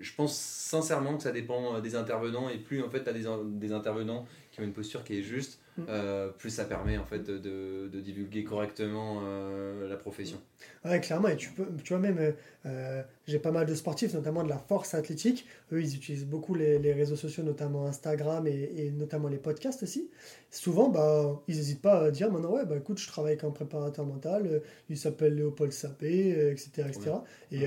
[0.00, 3.26] je pense sincèrement que ça dépend des intervenants et plus en fait tu as des,
[3.44, 5.84] des intervenants qui ont une posture qui est juste, Mm.
[5.88, 10.38] Euh, plus ça permet en fait de, de, divulguer correctement euh, la profession.
[10.84, 12.34] Ouais, clairement, et tu, peux, tu vois même,
[12.66, 16.54] euh, j'ai pas mal de sportifs, notamment de la force athlétique, eux ils utilisent beaucoup
[16.54, 20.10] les, les réseaux sociaux, notamment Instagram et, et, notamment les podcasts aussi.
[20.50, 23.50] Souvent, bah, ils n'hésitent pas à dire maintenant, ouais, bah écoute, je travaille avec un
[23.50, 26.88] préparateur mental, il s'appelle Léopold Sapé, etc.
[26.88, 27.10] etc.
[27.52, 27.66] Et,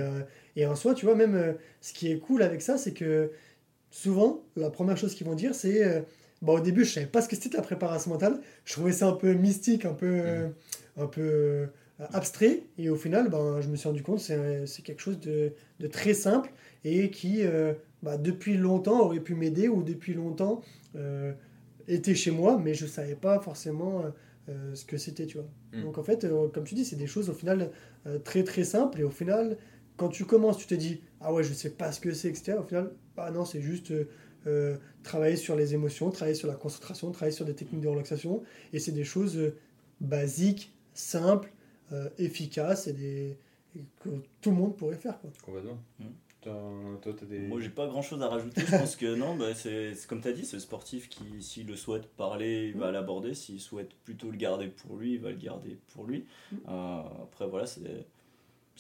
[0.58, 3.32] et en soi, tu vois, même ce qui est cool avec ça, c'est que
[3.90, 6.04] souvent, la première chose qu'ils vont dire, c'est
[6.42, 8.40] Bon, au début, je savais pas ce que c'était la préparation mentale.
[8.66, 10.54] Je trouvais ça un peu mystique, un peu, mhm.
[10.98, 11.68] un peu euh,
[12.14, 12.64] abstrait.
[12.78, 15.88] Et au final, ben, je me suis rendu compte que c'est quelque chose de, de,
[15.88, 16.52] très simple
[16.84, 20.62] et qui, euh, bah, depuis longtemps, aurait pu m'aider ou depuis longtemps
[20.96, 21.34] euh,
[21.88, 24.04] était chez moi, mais je savais pas forcément
[24.74, 25.48] ce que c'était, tu vois.
[25.74, 25.84] Mhm.
[25.84, 27.70] Donc en fait, comme tu dis, c'est des choses au final
[28.24, 29.00] très très simples.
[29.00, 29.58] Et au final,
[29.96, 32.58] quand tu commences, tu te dis, ah ouais, je sais pas ce que c'est, etc.
[32.60, 33.94] Au final, bah non, c'est juste
[34.48, 38.44] euh, travailler sur les émotions, travailler sur la concentration, travailler sur des techniques de relaxation.
[38.74, 39.56] Et c'est des choses euh,
[40.00, 41.52] basiques, simples,
[41.92, 43.38] euh, efficaces et, des,
[44.00, 44.10] que
[44.42, 45.20] tout le monde pourrait faire.
[45.20, 45.30] Quoi.
[45.44, 45.78] Complètement.
[46.00, 46.06] Mmh.
[47.02, 47.40] toi, as des...
[47.40, 48.62] Moi, j'ai pas grand chose à rajouter.
[48.62, 51.68] Je pense que non, bah, c'est comme tu as dit, c'est le sportif qui, s'il
[51.68, 52.94] le souhaite parler, il va mm.
[52.94, 53.34] l'aborder.
[53.34, 56.26] S'il souhaite plutôt le garder pour lui, il va le garder pour lui.
[56.52, 56.56] Mm.
[56.68, 57.82] Euh, après, voilà, c'est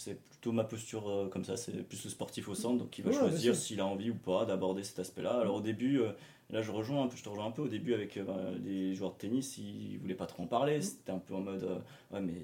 [0.03, 3.03] c'est plutôt ma posture euh, comme ça, c'est plus le sportif au centre, donc il
[3.05, 5.39] va choisir s'il a envie ou pas d'aborder cet aspect-là.
[5.39, 6.11] Alors au début, euh,
[6.49, 8.39] là je rejoins un peu, je te rejoins un peu, au début avec euh, bah,
[8.63, 10.81] les joueurs de tennis, ils voulaient pas trop en parler, mm.
[10.81, 12.43] c'était un peu en mode, ouais mais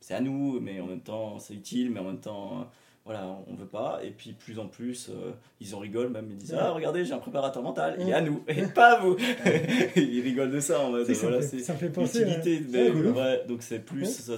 [0.00, 2.68] c'est à nous, mais en même temps c'est utile, mais en même temps
[3.06, 4.00] voilà, on veut pas.
[4.02, 5.30] Et puis plus en plus, euh,
[5.60, 8.20] ils en rigolent même, ils disent Ah, regardez, j'ai un préparateur mental, il est à
[8.20, 9.16] nous, et pas à vous.
[9.96, 12.22] ils rigolent de ça en mode, voilà, c'est ça fait penser.
[12.22, 12.90] Utilité,
[13.46, 14.34] donc c'est plus, ça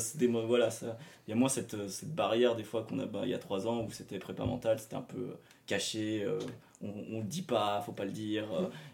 [0.47, 3.31] voilà, ça, il y a moins cette, cette barrière des fois qu'on a bah, il
[3.31, 6.23] y a trois ans où c'était prépa mental, c'était un peu caché.
[6.25, 6.39] Euh,
[6.83, 8.45] on, on le dit pas, faut pas le dire.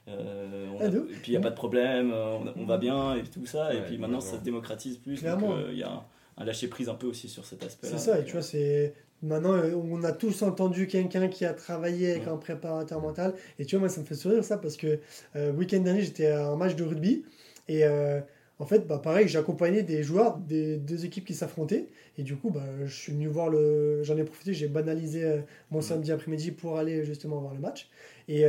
[0.09, 3.45] Euh, ah, et puis il n'y a pas de problème, on, va bien et tout
[3.45, 3.75] ça.
[3.75, 5.21] et puis maintenant ça se démocratise plus.
[5.25, 6.05] Donc il y a un,
[6.37, 7.99] un lâcher prise un peu aussi sur cet aspect-là.
[7.99, 8.95] C'est ça, et tu vois, c'est
[9.25, 13.35] Maintenant, euh, on a tous entendu quelqu'un qui a travaillé avec un préparateur mental.
[13.59, 14.99] Et tu vois, moi, ça me fait sourire ça parce que
[15.35, 17.25] euh, week-end dernier, j'étais à un match de rugby.
[17.67, 18.21] Et euh,
[18.59, 21.89] en fait, bah, pareil, j'ai accompagné des joueurs des deux équipes qui s'affrontaient.
[22.19, 24.03] Et du coup, bah, je suis venu voir le.
[24.03, 27.89] J'en ai profité, j'ai banalisé mon samedi après-midi pour aller justement voir le match.
[28.29, 28.45] Et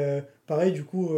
[0.45, 1.09] pareil, du coup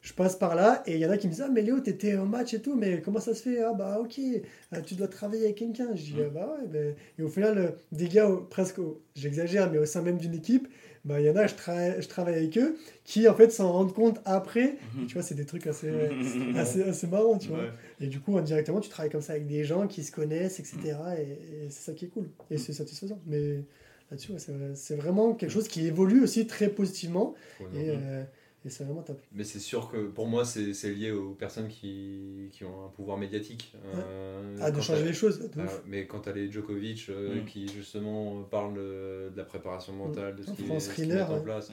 [0.00, 1.80] je passe par là et il y en a qui me disent Ah, mais Léo,
[1.80, 3.62] t'étais au match et tout, mais comment ça se fait?
[3.62, 5.94] Ah, bah, ok, euh, tu dois travailler avec quelqu'un.
[5.94, 6.66] Je dis ah, Bah, ouais.
[6.66, 6.94] Ben...
[7.18, 8.80] Et au final, euh, des gars, presque,
[9.14, 10.68] j'exagère, mais au sein même d'une équipe,
[11.04, 13.92] bah, il y en a, je, je travaille avec eux, qui en fait s'en rendent
[13.92, 14.78] compte après.
[14.94, 15.06] Mhm.
[15.06, 15.90] tu vois, c'est des trucs assez,
[16.56, 17.64] assez, assez, marrants, tu vois.
[18.00, 20.78] Et du coup, indirectement, tu travailles comme ça avec des gens qui se connaissent, etc.
[21.18, 22.30] Et, c'est ça qui est cool.
[22.50, 23.20] Et c'est satisfaisant.
[23.26, 23.64] Mais
[24.10, 24.32] là-dessus,
[24.74, 27.34] c'est vraiment quelque chose qui évolue aussi très positivement.
[27.74, 27.90] et.
[27.90, 28.24] Euh,
[28.64, 29.20] et c'est vraiment top.
[29.32, 33.16] Mais c'est sûr que pour moi, c'est lié aux personnes qui, qui, ont un pouvoir
[33.16, 33.74] médiatique.
[33.94, 35.48] Euh, ah, de changer les choses.
[35.58, 37.44] Ah, mais quand tu as les Djokovic euh, mm.
[37.46, 41.72] qui justement parlent de, la préparation mentale, de ce qu'ils mettent en place.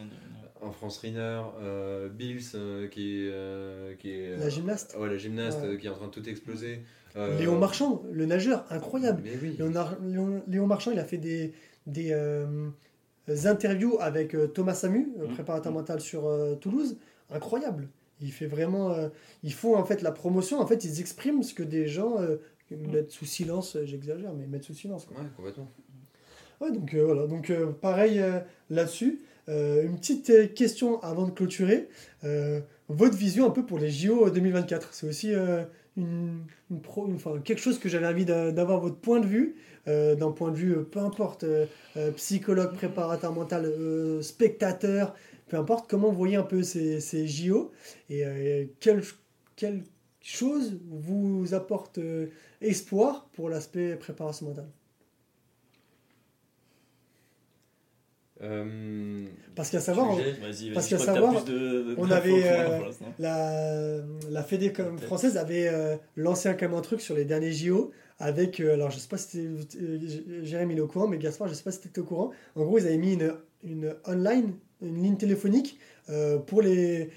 [0.59, 2.39] En France Riner, euh, Bills
[2.89, 3.29] qui,
[3.99, 4.37] qui est.
[4.37, 4.95] La gymnaste.
[4.97, 6.83] ouais, la gymnaste qui est en train de tout exploser.
[7.15, 9.23] Léon Marchand, le nageur, incroyable.
[9.25, 9.57] Mais oui.
[9.57, 11.53] Léon, Léon, Marchand, il a fait des.
[11.85, 12.13] des
[13.45, 15.33] interviews avec euh, Thomas Samu, mmh.
[15.33, 16.97] préparateur mental sur euh, Toulouse,
[17.29, 17.89] incroyable.
[18.21, 19.09] Il fait vraiment, euh,
[19.43, 20.59] ils font en fait la promotion.
[20.59, 22.17] En fait, ils expriment ce que des gens
[22.71, 23.77] mettent sous silence.
[23.83, 25.05] J'exagère, mais mettent sous silence.
[25.05, 25.17] Quoi.
[25.17, 25.69] Ouais, complètement.
[26.59, 27.27] Ouais, donc voilà.
[27.27, 28.19] Donc pareil
[28.71, 29.21] là-dessus.
[29.47, 31.89] une petite question avant de clôturer.
[32.89, 34.95] votre vision un peu pour les JO 2024.
[34.95, 35.31] C'est aussi
[37.43, 39.55] quelque chose que j'avais envie d'avoir votre point de vue.
[39.87, 41.65] Euh, d'un point de vue, euh, peu importe, euh,
[42.17, 43.71] psychologue, préparateur mental,
[44.21, 45.15] spectateur,
[45.47, 47.71] peu importe, comment vous voyez un peu ces, ces JO
[48.09, 49.01] et quelle,
[49.55, 49.83] quelle
[50.21, 51.99] chose vous apporte
[52.59, 54.69] espoir pour l'aspect préparation mentale?
[59.55, 60.17] Parce qu'à savoir,
[60.73, 61.43] parce qu'à savoir,
[61.97, 62.43] on avait
[63.19, 63.97] la,
[64.29, 68.91] la Fédé française avait lancé un, un truc sur les derniers JO avec, euh, alors
[68.91, 71.81] je sais pas si euh, Jérémy est au courant, mais Gaspard, je sais pas si
[71.81, 72.31] tu étais au courant.
[72.55, 73.33] En gros, ils avaient mis une,
[73.63, 75.79] une online, une ligne téléphonique
[76.09, 77.09] euh, pour les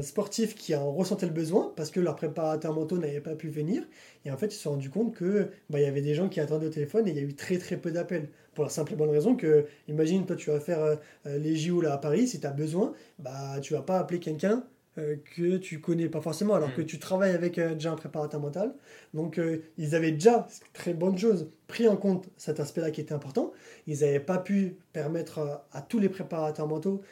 [0.00, 3.82] sportifs qui en ressentaient le besoin parce que leurs préparateurs mentaux n'avaient pas pu venir.
[4.24, 6.30] Et en fait, ils se sont rendus compte que bah, il y avait des gens
[6.30, 8.30] qui attendaient au téléphone et il y a eu très très peu d'appels.
[8.54, 11.94] Pour la simple et bonne raison que, imagine, toi tu vas faire les JO là
[11.94, 14.64] à Paris, si tu as besoin, bah tu vas pas appeler quelqu'un
[14.96, 16.86] euh, que tu connais pas forcément, alors que mm.
[16.86, 18.72] tu travailles avec euh, déjà un préparateur mental.
[19.12, 23.12] Donc, euh, ils avaient déjà, très bonne chose, pris en compte cet aspect-là qui était
[23.12, 23.52] important.
[23.88, 27.02] Ils n'avaient pas pu permettre à, tous les préparateurs mentaux,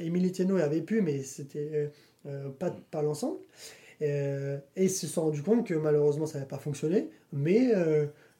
[0.00, 1.90] Émilie Tieno avait pu, mais c'était
[2.58, 3.38] pas, pas l'ensemble.
[4.00, 7.72] et ils se sont rendus compte que malheureusement, ça n'avait pas fonctionné, mais.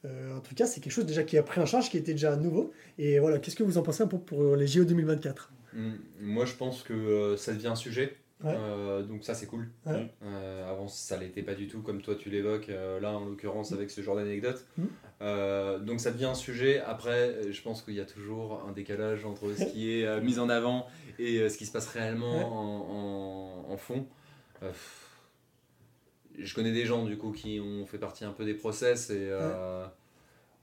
[0.05, 2.35] En tout cas, c'est quelque chose déjà qui a pris en charge, qui était déjà
[2.35, 2.71] nouveau.
[2.97, 5.91] Et voilà, qu'est-ce que vous en pensez pour, pour les JO 2024 mm.
[6.21, 9.69] Moi, je pense que ça devient un sujet euh, donc ça c'est cool.
[9.87, 13.73] Euh, avant ça l'était pas du tout comme toi tu l'évoques euh, là en l'occurrence
[13.73, 14.65] avec ce genre d'anecdote.
[14.77, 15.85] Mm.
[15.85, 16.79] donc ça devient un sujet.
[16.79, 20.49] Après je pense qu'il y a toujours un décalage entre ce qui est mis en
[20.49, 20.87] avant
[21.17, 24.05] et ce qui se passe réellement en, en, fond.
[26.41, 29.31] Je connais des gens du coup qui ont fait partie un peu des process et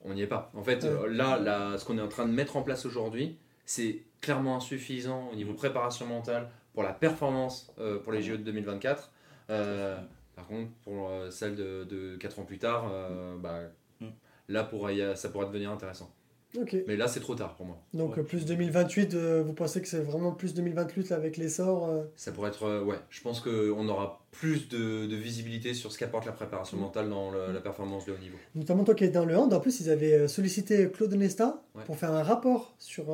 [0.05, 0.51] on n'y est pas.
[0.55, 4.03] En fait là, là ce qu'on est en train de mettre en place aujourd'hui c'est
[4.21, 9.11] clairement insuffisant au niveau préparation mentale pour la performance euh, pour les JO de 2024.
[9.51, 9.99] Euh,
[10.35, 12.91] par contre, pour euh, celle de, de 4 ans plus tard,
[13.41, 13.61] bah,
[14.01, 14.07] mm.
[14.49, 16.15] là, pour, ça pourrait devenir intéressant.
[16.87, 17.79] Mais là, c'est trop tard pour moi.
[17.95, 22.33] Donc plus 2028, euh, vous pensez que c'est vraiment plus 2028 avec l'essor euh Ça
[22.33, 22.97] pourrait être, ouais.
[23.11, 26.81] Je pense qu'on aura plus de, visibilité sur ce qu'apporte la préparation mm.
[26.81, 28.37] mentale dans la performance de haut niveau.
[28.55, 31.97] Notamment toi qui es dans le hand, en plus ils avaient sollicité Claude Nesta pour
[31.97, 33.07] faire un rapport sur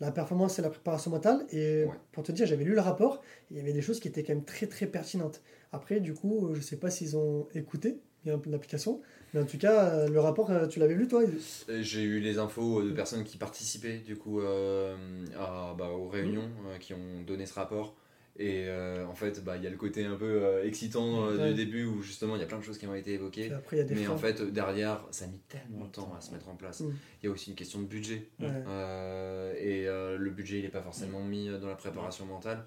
[0.00, 1.46] la performance et la préparation mentale.
[1.52, 4.22] Et pour te dire, j'avais lu le rapport, il y avait des choses qui étaient
[4.22, 5.40] quand même très très pertinentes.
[5.72, 9.00] Après, du coup, je sais pas s'ils ont écouté l'application,
[9.32, 11.22] mais en tout cas, euh, le rapport, euh, tu l'avais lu toi
[11.80, 14.94] J'ai eu les infos de personnes qui participaient du coup euh,
[15.38, 17.96] à, bah, aux réunions qui ont donné ce rapport.
[18.38, 18.66] Et
[19.06, 22.34] en fait, bah, il y a le côté un peu excitant du début où justement
[22.34, 23.52] il y a plein de choses qui ont été évoquées.
[23.90, 26.80] mais en fait, derrière, ça a mis tellement de temps à se mettre en place.
[26.80, 26.94] Mm.
[27.22, 28.28] Il y a aussi une question de budget.
[28.40, 32.64] et le budget, il n'est pas forcément mis dans la préparation mentale.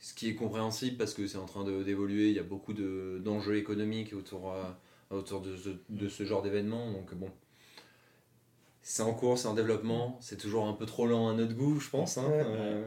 [0.00, 2.28] Ce qui est compréhensible parce que c'est en train d'évoluer.
[2.28, 4.52] Il y a beaucoup d'enjeux économiques autour
[5.12, 6.90] autour de ce, de ce genre d'événement.
[6.90, 7.30] Donc bon,
[8.82, 11.78] c'est en cours, c'est en développement, c'est toujours un peu trop lent à notre goût,
[11.78, 12.18] je pense.
[12.18, 12.84] Hein, euh,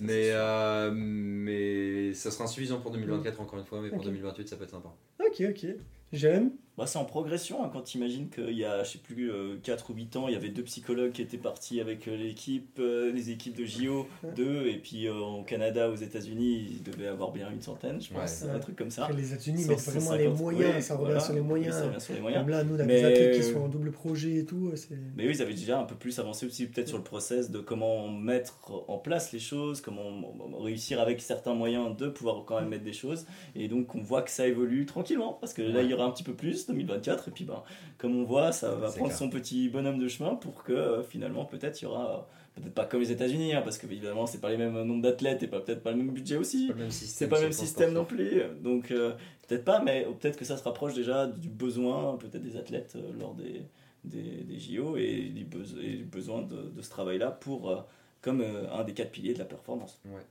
[0.00, 4.56] mais, euh, mais ça sera insuffisant pour 2024, encore une fois, mais pour 2028, ça
[4.56, 4.92] peut être sympa.
[5.24, 5.66] Ok, ok.
[6.12, 6.50] J'aime.
[6.76, 9.86] Bah, c'est en progression hein, quand tu imagines qu'il y a, je sais plus, 4
[9.90, 12.78] euh, ou 8 ans, il y avait deux psychologues qui étaient partis avec euh, l'équipe,
[12.78, 14.06] euh, les équipes de JO,
[14.36, 18.42] deux, et puis au Canada, aux États-Unis, il devait avoir bien une centaine, je pense,
[18.42, 19.08] un truc comme ça.
[19.16, 21.74] les États-Unis mettent vraiment les moyens, ça, revient sur les moyens.
[21.98, 22.42] sur les moyens.
[22.42, 24.70] Comme là, nous, on a des athlètes qui sont en double projet et tout.
[25.16, 27.60] Mais oui, ils avaient déjà un peu plus avancé aussi, peut-être sur le process de
[27.60, 32.68] comment mettre en place les choses, comment réussir avec certains moyens de pouvoir quand même
[32.68, 33.24] mettre des choses.
[33.54, 36.10] Et donc, on voit que ça évolue tranquillement, parce que là, il y aura un
[36.10, 37.62] petit peu plus, 2024, et puis ben,
[37.98, 41.44] comme on voit, ça va prendre son petit bonhomme de chemin pour que euh, finalement,
[41.44, 44.50] peut-être, il y aura peut-être pas comme les États-Unis, hein, parce que évidemment, c'est pas
[44.50, 46.72] les mêmes nombres d'athlètes et peut-être pas le même budget aussi.
[46.90, 48.42] C'est pas le même système, non plus.
[48.62, 49.12] Donc, euh,
[49.46, 53.12] peut-être pas, mais peut-être que ça se rapproche déjà du besoin, peut-être des athlètes euh,
[53.18, 53.62] lors des,
[54.04, 55.44] des, des, JO et du,
[56.04, 57.86] besoin de, de ce travail-là pour,
[58.20, 60.00] comme un des quatre piliers de la performance.
[60.06, 60.22] Ouais.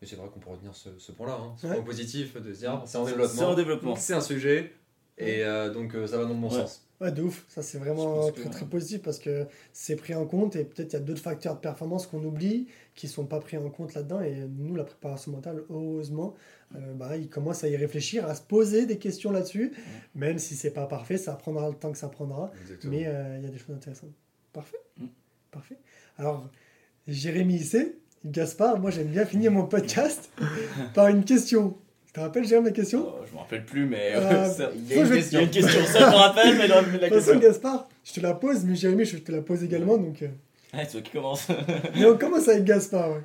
[0.00, 2.58] Mais c'est vrai qu'on peut retenir ce, ce point-là, hein, ce point positif de se
[2.58, 3.38] dire c'est en développement.
[3.38, 3.96] C'est en développement.
[3.96, 4.74] C'est un sujet,
[5.18, 6.82] et euh, donc euh, ça va dans le bon sens.
[7.00, 7.44] Ouais, de ouf.
[7.48, 10.94] Ça, c'est vraiment très, très positif parce que c'est pris en compte et peut-être il
[10.94, 14.20] y a d'autres facteurs de performance qu'on oublie qui sont pas pris en compte là-dedans.
[14.20, 16.34] Et nous, la préparation mentale, heureusement,
[16.76, 19.72] euh, bah, il commence à y réfléchir, à se poser des questions là-dessus.
[20.14, 22.52] Même si c'est pas parfait, ça prendra le temps que ça prendra.
[22.84, 24.12] Mais il y a des choses intéressantes.
[24.52, 24.78] Parfait.
[24.98, 25.06] Mm.
[25.50, 25.78] Parfait.
[26.16, 26.48] Alors,
[27.06, 27.92] Jérémy ici,
[28.24, 30.30] Gaspard, moi j'aime bien finir mon podcast
[30.94, 31.76] par une question.
[32.14, 33.08] Tu te rappelles, Jérôme, la question?
[33.08, 35.26] Oh, Je ne me rappelle plus, mais euh, il, y a une question.
[35.32, 35.84] il y a une question.
[35.84, 37.38] Ça, je me rappelle, mais la, question.
[37.40, 39.98] Gaspard, je te la pose, mais Jérémy, je te la pose également.
[39.98, 40.28] Donc, euh...
[40.72, 41.48] ah, c'est toi qui commence.
[41.96, 43.16] mais on commence avec Gaspard.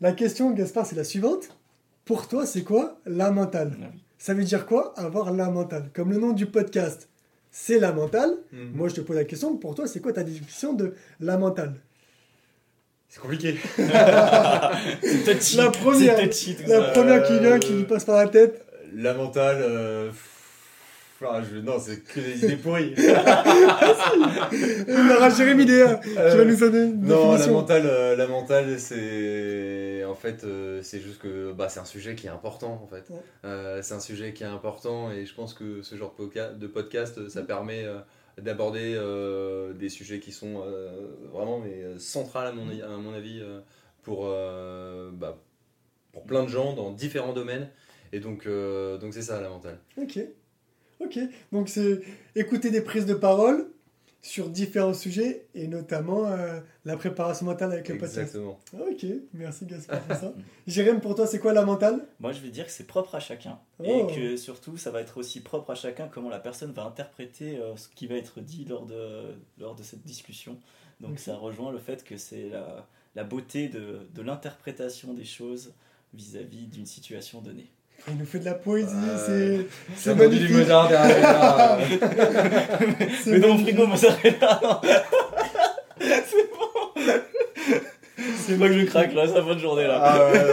[0.00, 1.56] La question, Gaspard, c'est la suivante.
[2.04, 3.76] Pour toi, c'est quoi la mentale?
[3.80, 3.86] Ah
[4.18, 5.90] Ça veut dire quoi avoir la mentale?
[5.94, 7.08] Comme le nom du podcast,
[7.52, 8.30] c'est la mentale.
[8.50, 8.72] Mhm.
[8.74, 9.56] Moi, je te pose la question.
[9.56, 11.76] Pour toi, c'est quoi ta définition de la mentale?
[13.16, 13.56] C'est compliqué.
[13.76, 15.56] c'est.
[15.56, 16.18] La première,
[16.66, 18.62] la première qui vient, qui lui passe par la tête.
[18.94, 19.56] La mentale.
[19.60, 20.10] Euh...
[21.24, 21.56] Ah, je...
[21.60, 22.92] Non, c'est que des idées pourries.
[22.98, 23.10] Il
[25.16, 30.04] aura Jérémy Déa qui va nous donner une Non, la mentale, euh, la mentale c'est.
[30.04, 32.82] En fait, euh, c'est juste que bah, c'est un sujet qui est important.
[32.84, 33.10] En fait.
[33.46, 37.30] Euh, c'est un sujet qui est important et je pense que ce genre de podcast,
[37.30, 37.86] ça permet
[38.40, 40.90] d'aborder euh, des sujets qui sont euh,
[41.32, 43.42] vraiment euh, centrales à mon, avis
[44.02, 45.42] pour, bah,
[46.12, 47.68] pour plein de gens dans différents domaines.
[48.12, 49.78] Et donc donc c'est ça la mentale.
[49.96, 50.20] Ok.
[51.00, 51.18] Ok.
[51.52, 52.00] Donc c'est
[52.34, 53.68] écouter des prises de parole
[54.26, 58.18] sur différents sujets et notamment euh, la préparation mentale avec le podcast.
[58.18, 58.58] Exactement.
[58.74, 60.34] Ah, ok, merci Gaspard pour ça.
[60.66, 62.04] Jérém, pour toi, c'est quoi la mentale?
[62.18, 63.60] Moi, je vais dire que c'est propre à chacun.
[63.84, 64.08] Et oh.
[64.08, 67.76] que surtout, ça va être aussi propre à chacun comment la personne va interpréter euh,
[67.76, 70.58] ce qui va être dit lors de, lors de cette discussion.
[71.00, 75.72] Donc, ça rejoint le fait que c'est la, la, beauté de, de l'interprétation des choses
[76.14, 77.70] vis-à-vis d'une situation donnée.
[78.08, 78.94] Il nous fait de la poésie,
[79.26, 79.66] c'est.
[79.96, 80.46] C'est magnifique.
[80.46, 81.78] du Mozart derrière.
[83.26, 84.80] Mais dans mon frigo, Mozzarella.
[86.00, 87.02] c'est bon.
[88.46, 90.00] C'est moi que je craque là, c'est la fin de journée là.
[90.00, 90.46] Ah ouais, ouais,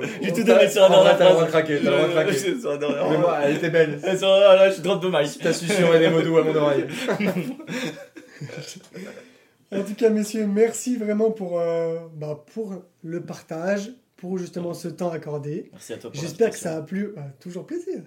[0.00, 0.08] ouais.
[0.20, 2.12] J'ai tout donné sur la dernière T'as le droit de craquer, t'as le droit de
[2.12, 2.32] craquer.
[3.10, 4.00] Mais moi, elle était belle.
[4.02, 5.38] Là, je suis de maïs.
[5.40, 6.86] T'as susurré des mots doux à mon oreille.
[9.72, 14.88] en tout cas, messieurs, merci vraiment pour, euh, bah, pour le partage pour justement ce
[14.88, 15.68] temps accordé.
[15.72, 17.12] Merci à toi J'espère que ça a plu.
[17.14, 18.02] Bah, toujours plaisir.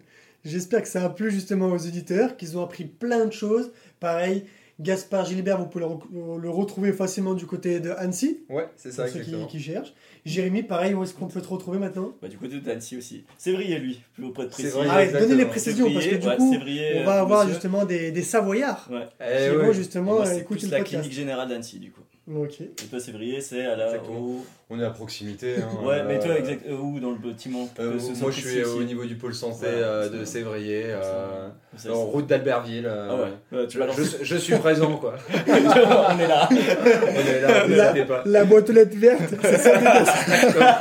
[0.45, 3.71] J'espère que ça a plu justement aux auditeurs, qu'ils ont appris plein de choses.
[3.99, 4.45] Pareil,
[4.79, 8.39] Gaspard Gilbert, vous pouvez le, le retrouver facilement du côté de Annecy.
[8.49, 9.93] Ouais, c'est ça, pour ceux qui, qui cherchent.
[10.25, 12.13] Jérémy, pareil, où est-ce qu'on peut te retrouver maintenant?
[12.21, 13.25] Bah, Du côté d'Annecy aussi.
[13.37, 14.69] Sévrier, lui, plus auprès de précis.
[14.89, 18.87] Ah donnez les précisions, parce que du coup, on va avoir justement des, des Savoyards
[18.89, 19.03] ouais.
[19.17, 19.73] qui Eh vont ouais.
[19.73, 20.95] justement C'est écouter la podcast.
[21.01, 22.01] clinique générale d'Annecy, du coup.
[22.31, 22.61] Ok.
[22.61, 23.95] Et toi, Sévrier, c'est à la.
[24.03, 25.55] Au- On est à proximité.
[25.57, 28.83] hein, Ouais, mais toi, exact, euh, où dans le bâtiment euh, moi, je suis au
[28.83, 30.23] niveau du pôle santé euh, de.
[30.25, 32.85] Sévrier, euh, Ça, en route d'Albertville.
[32.85, 35.15] euh, Ah ouais, Ouais, tu Je, je- suis présent, quoi.
[35.47, 36.47] On est là.
[36.51, 38.21] On est là, n'hésitez pas.
[38.27, 39.79] La boîte aux lettres verte, c'est ça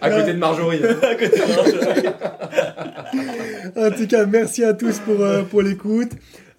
[0.00, 0.80] À côté de Marjorie.
[0.84, 2.08] à côté de
[3.86, 6.10] En tout cas, merci à tous pour, euh, pour l'écoute.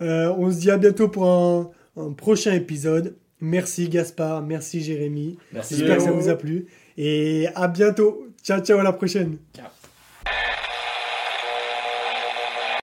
[0.01, 1.69] Euh, on se dit à bientôt pour un,
[1.99, 3.15] un prochain épisode.
[3.41, 5.37] Merci Gaspard, merci Jérémy.
[5.53, 5.75] Merci.
[5.75, 6.67] J'espère que ça vous a plu.
[6.97, 8.27] Et à bientôt.
[8.43, 9.37] Ciao, ciao, à la prochaine.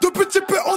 [0.03, 0.77] De petit peu en